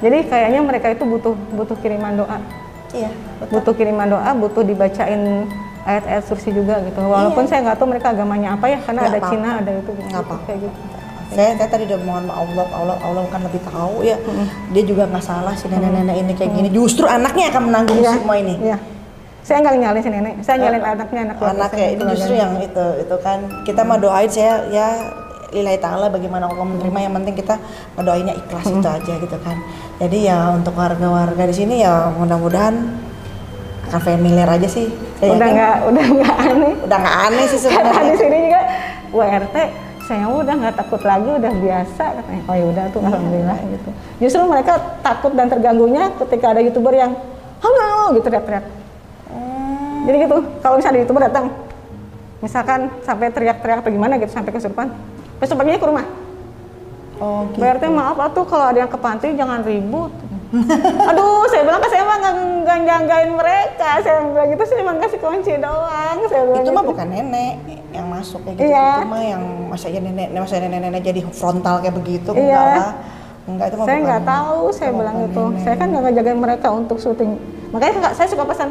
[0.00, 2.40] Jadi kayaknya mereka itu butuh butuh kiriman doa,
[2.94, 3.10] Iya,
[3.42, 3.52] betul.
[3.58, 5.50] butuh kiriman doa, butuh dibacain
[5.84, 6.96] ayat-ayat sursi juga gitu.
[7.02, 9.34] Walaupun saya nggak tahu mereka agamanya apa ya, karena Nggak ada apa-apa.
[9.34, 10.36] Cina, ada itu gitu, apa-apa.
[10.46, 10.78] kayak gitu.
[11.34, 14.16] Saya, saya tadi udah mohon maaf Allah, Allah, Allah kan lebih tahu ya.
[14.70, 16.68] Dia juga nggak salah si nenek-nenek ini kayak gini.
[16.70, 18.54] Justru anaknya akan menanggung Iya, semua ini.
[18.62, 18.76] Iya.
[19.44, 22.32] Saya nggak nyalin si nenek, saya nyalin anaknya, anak keluarga Anak saya, kayak ini justru
[22.38, 23.38] yang itu itu kan
[23.68, 24.88] kita mah doain saya ya
[25.54, 26.98] lillahi ta'ala bagaimana Allah menerima.
[26.98, 27.54] Yang penting kita
[27.94, 29.56] ngedoainnya ikhlas itu aja gitu kan.
[30.02, 32.74] Jadi ya untuk warga-warga di sini ya mudah-mudahan
[33.86, 34.90] akan familiar aja sih.
[35.22, 36.72] Saya udah nggak udah nggak aneh.
[36.82, 38.16] Udah nggak aneh sih karena di sebenarnya.
[38.18, 38.60] sini juga
[39.14, 39.56] WRT
[40.04, 42.42] saya udah nggak takut lagi udah biasa katanya.
[42.44, 43.08] Oh ya udah tuh Iya.
[43.08, 43.90] alhamdulillah gitu.
[44.20, 47.14] Justru mereka takut dan terganggunya ketika ada youtuber yang
[47.62, 48.66] halo gitu teriak-teriak.
[49.30, 51.46] Hmm, jadi gitu kalau misalnya ada youtuber datang
[52.38, 54.92] misalkan sampai teriak-teriak atau gimana gitu sampai kesurupan
[55.40, 56.06] kesurupannya ke rumah
[57.18, 57.62] oh gitu.
[57.62, 60.12] WRT maaf atuh kalau ada yang ke panti jangan ribut
[61.10, 65.18] aduh saya bilang kan saya mah nggak jagain mereka saya bilang gitu saya emang kasih
[65.18, 66.78] kunci doang saya bilang itu gitu.
[66.78, 67.54] mah bukan nenek
[67.90, 68.88] yang masuk kayak gitu Iya.
[69.02, 72.38] itu mah yang masa ya nenek masa nenek-nenek jadi frontal kayak begitu Iya.
[72.38, 72.92] enggak lah
[73.44, 75.62] enggak itu mah saya nggak tahu saya bilang gitu nenek.
[75.66, 77.30] saya kan nggak ngejagain mereka untuk syuting
[77.74, 78.68] makanya saya suka pesan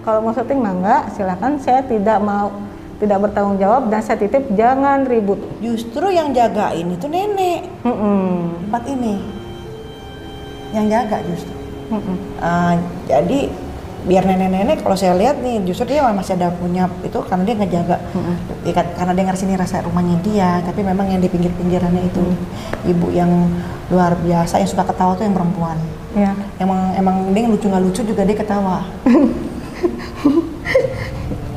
[0.00, 2.48] kalau mau syuting mah enggak silakan saya tidak mau
[2.98, 5.38] tidak bertanggung jawab dan saya titip jangan ribut.
[5.62, 7.66] Justru yang jagain itu nenek.
[7.86, 8.58] Mm-mm.
[8.66, 9.14] tempat ini.
[10.74, 11.54] Yang jaga justru.
[11.94, 12.16] Mm-mm.
[12.42, 12.74] Ah,
[13.06, 13.48] jadi
[13.98, 17.96] biar nenek-nenek kalau saya lihat nih justru dia masih ada punya itu karena dia ngejaga.
[18.66, 22.22] Ya kan, karena dia ngerasa ini rasa rumahnya dia tapi memang yang di pinggir-pinggirannya itu
[22.86, 23.30] ibu yang
[23.90, 25.78] luar biasa yang suka ketawa tuh yang perempuan.
[26.18, 28.82] Ya emang emang dia lucu nggak lucu juga dia ketawa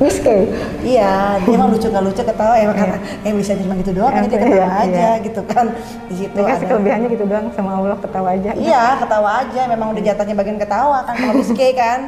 [0.01, 0.49] Miske
[0.81, 4.25] iya dia emang lucu nggak lucu ketawa emang karena yang bisa cuma gitu doang kan
[4.25, 4.81] dia Iya, ketawa iya.
[4.81, 5.65] aja gitu kan
[6.09, 9.61] di situ ada kelebihannya gitu doang sama Allah ketawa aja Iya, ketawa aja.
[9.69, 11.99] Memang udah jatahnya bagian ketawa kan kalau Miske kan.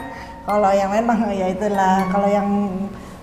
[0.43, 2.03] Kalau yang lain mah ya itulah.
[2.11, 2.47] Kalau yang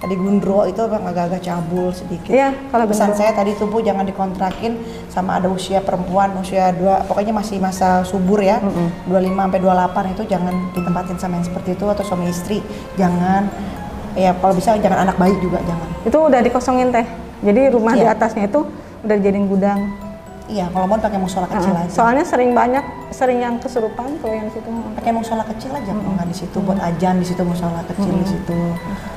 [0.00, 2.32] tadi Gundro itu agak-agak cabul sedikit.
[2.32, 3.20] Iya, kalau pesan Gundro.
[3.20, 4.72] saya tadi tuh Bu jangan dikontrakin
[5.12, 8.56] sama ada usia perempuan usia dua pokoknya masih masa subur ya.
[9.04, 12.64] 25 sampai 28 itu jangan ditempatin sama yang seperti itu atau suami istri.
[12.96, 13.50] Jangan
[14.12, 15.88] ya kalau bisa jangan anak bayi juga jangan.
[16.02, 17.06] itu udah dikosongin teh
[17.40, 18.12] jadi rumah di Iya.
[18.12, 18.66] atasnya itu
[19.00, 19.80] udah dijadiin gudang
[20.50, 21.86] Iya, kalau mau pakai musola kecil Heeh.
[21.86, 21.94] aja.
[21.94, 24.66] soalnya sering banyak sering yang kesurupan kalau yang situ
[24.98, 28.26] pakai musola kecil aja kalau nggak di situ buat ajan di situ musola kecil di
[28.26, 28.58] situ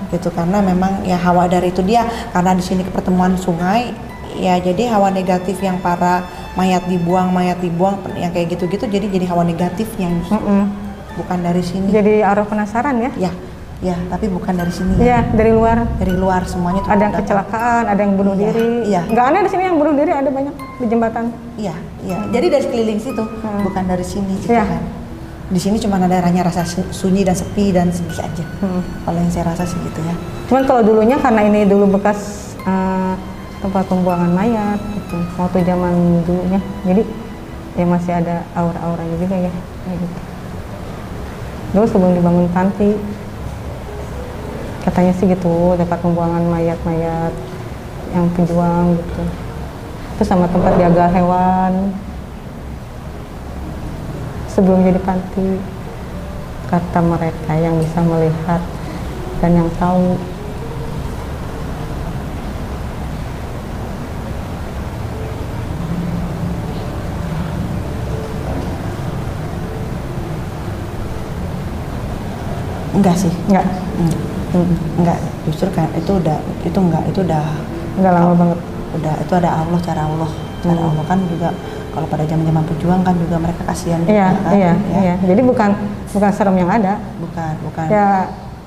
[0.09, 3.97] gitu karena memang ya hawa dari itu dia karena di sini pertemuan sungai
[4.35, 6.21] ya jadi hawa negatif yang para
[6.53, 10.37] mayat dibuang mayat dibuang yang kayak gitu-gitu jadi jadi hawa negatifnya justru.
[10.37, 10.69] Mm-mm.
[11.15, 13.31] bukan dari sini jadi arah penasaran ya ya
[13.83, 15.03] ya tapi bukan dari sini ya.
[15.03, 18.71] Iya, dari luar dari luar semuanya ada yang kecelakaan, ada yang bunuh Iya, diri.
[18.87, 19.01] iya.
[19.05, 21.25] Nggak aneh di sini yang bunuh diri ada banyak di jembatan.
[21.53, 23.23] iya iya jadi dari sekeliling situ
[23.61, 24.65] bukan dari sini gitu Iya.
[24.65, 24.81] kan
[25.45, 28.81] di sini cuma ada hanya rasa su- sunyi dan sepi dan sedih aja Hmm.
[29.03, 30.15] kalau yang saya rasa sih gitu ya
[30.47, 32.19] Cuman kalau dulunya karena ini dulu bekas
[32.59, 33.13] eh,
[33.59, 35.19] tempat pembuangan mayat gitu.
[35.35, 37.03] waktu zaman dulunya jadi
[37.73, 39.51] ya masih ada aura-auranya juga ya
[39.83, 40.17] kayak gitu
[41.71, 42.89] dulu sebelum dibangun panti
[44.83, 47.31] katanya sih gitu tempat pembuangan mayat-mayat
[48.11, 49.23] yang pejuang gitu.
[50.13, 51.95] Itu sama tempat jaga hewan.
[54.51, 55.57] Sebelum jadi panti.
[56.69, 58.61] Kata mereka yang bisa melihat
[59.41, 60.19] dan yang tahu.
[72.93, 73.33] Enggak sih.
[73.49, 73.65] enggak
[74.53, 74.69] Hmm.
[74.95, 77.43] Enggak, justru kan itu udah itu enggak itu udah
[77.95, 78.59] enggak lama banget
[78.93, 80.87] udah itu ada Allah cara Allah cara Hmm.
[80.87, 81.49] Allah kan juga
[81.89, 84.73] kalau pada zaman zaman pejuang kan juga mereka kasihan juga iya kan, iya ya.
[84.95, 85.69] iya jadi bukan
[86.09, 88.07] bukan serem yang ada bukan bukan ya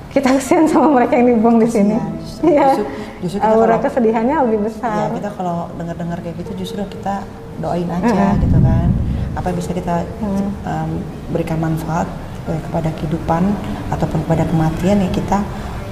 [0.07, 1.97] kita kasihan sama mereka yang dibuang di sini
[2.45, 2.87] iya justru-
[3.19, 7.25] justru aura kalau- kesedihannya lebih ya besar kita kalau dengar dengar kayak gitu justru kita
[7.57, 8.41] doain aja Mm-mm.
[8.41, 8.87] gitu kan
[9.33, 10.49] apa yang bisa kita Mm.
[10.63, 10.89] em,
[11.29, 12.07] berikan manfaat
[12.49, 13.43] eh, kepada kehidupan
[13.91, 15.43] ataupun kepada kematian ya kita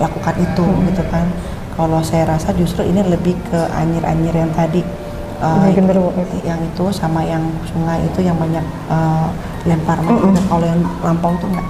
[0.01, 1.27] lakukan itu gitu kan.
[1.75, 6.47] Kalau saya rasa justru ini lebih ke anyir-anyir yang tadi itu.
[6.47, 9.27] yang itu sama yang sungai itu yang banyak eh,
[9.67, 10.33] lempar Mm-mm.
[10.47, 11.67] kalau yang lampau tuh enggak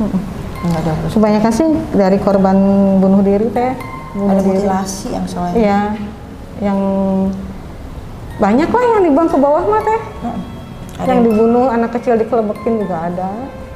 [0.00, 0.20] Mm-mm.
[0.64, 2.56] enggak ada kebanyakan sih dari korban
[3.02, 3.76] bunuh diri teh
[4.16, 4.62] bunuh ada diri.
[4.62, 5.56] mutilasi yang soalnya.
[5.58, 5.80] Iya
[6.62, 6.78] yang
[8.38, 10.00] banyak lah yang dibuang ke bawah mah teh.
[10.22, 10.40] Mm.
[11.02, 13.30] Ada yang dibunuh anak kecil dikelebekin juga ada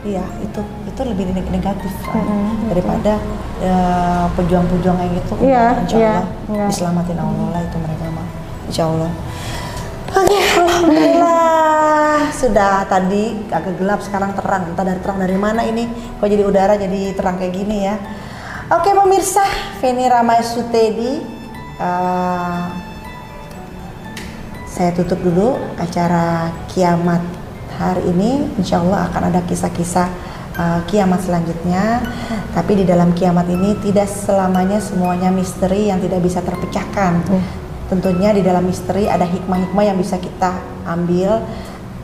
[0.07, 2.71] Iya, itu itu lebih neg- negatif kan, Mm-mm.
[2.71, 3.19] daripada
[3.59, 5.35] eh, pejuang-pejuang yang itu.
[5.43, 6.67] Iya, insya Allah iya.
[6.71, 8.27] diselamatin Allah lah itu mereka mah,
[8.71, 9.11] insya Allah.
[10.17, 14.71] Oke, alhamdulillah sudah tadi agak gelap sekarang terang.
[14.71, 15.91] Entah dari terang dari mana ini?
[15.91, 17.99] Kok jadi udara jadi terang kayak gini ya?
[18.71, 19.43] Oke pemirsa,
[19.83, 21.35] Feni Ramai Sutedi.
[21.77, 22.65] eh,
[24.65, 27.21] saya tutup dulu acara kiamat
[27.77, 28.49] hari ini.
[28.57, 30.09] Insya Allah akan ada kisah-kisah
[30.57, 32.01] uh, kiamat selanjutnya.
[32.57, 37.13] Tapi di dalam kiamat ini tidak selamanya semuanya misteri yang tidak bisa terpecahkan.
[37.29, 37.45] Hmm.
[37.87, 40.59] Tentunya di dalam misteri ada hikmah-hikmah yang bisa kita
[40.89, 41.39] ambil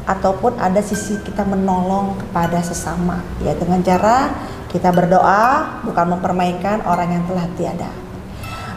[0.07, 4.35] ataupun ada sisi kita menolong kepada sesama ya dengan cara
[4.67, 8.02] kita berdoa bukan mempermainkan orang yang telah tiada.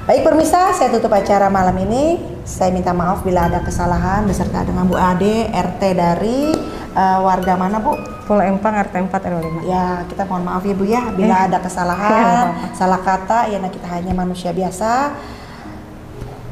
[0.06, 2.22] Baik pemirsa, saya tutup acara malam ini.
[2.45, 6.53] Saya minta maaf bila ada kesalahan beserta dengan Bu Ade, RT dari
[6.93, 7.97] eh, warga mana Bu?
[8.30, 11.58] Pulau Empang RT 4 RW 5 Ya, kita mohon maaf ya Bu ya bila ada
[11.58, 15.18] kesalahan, Ya, salah kata ya nah kita hanya manusia biasa.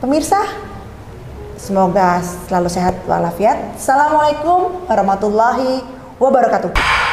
[0.01, 0.41] Pemirsa,
[1.53, 3.77] semoga selalu sehat walafiat.
[3.77, 5.85] Assalamualaikum warahmatullahi
[6.17, 7.12] wabarakatuh.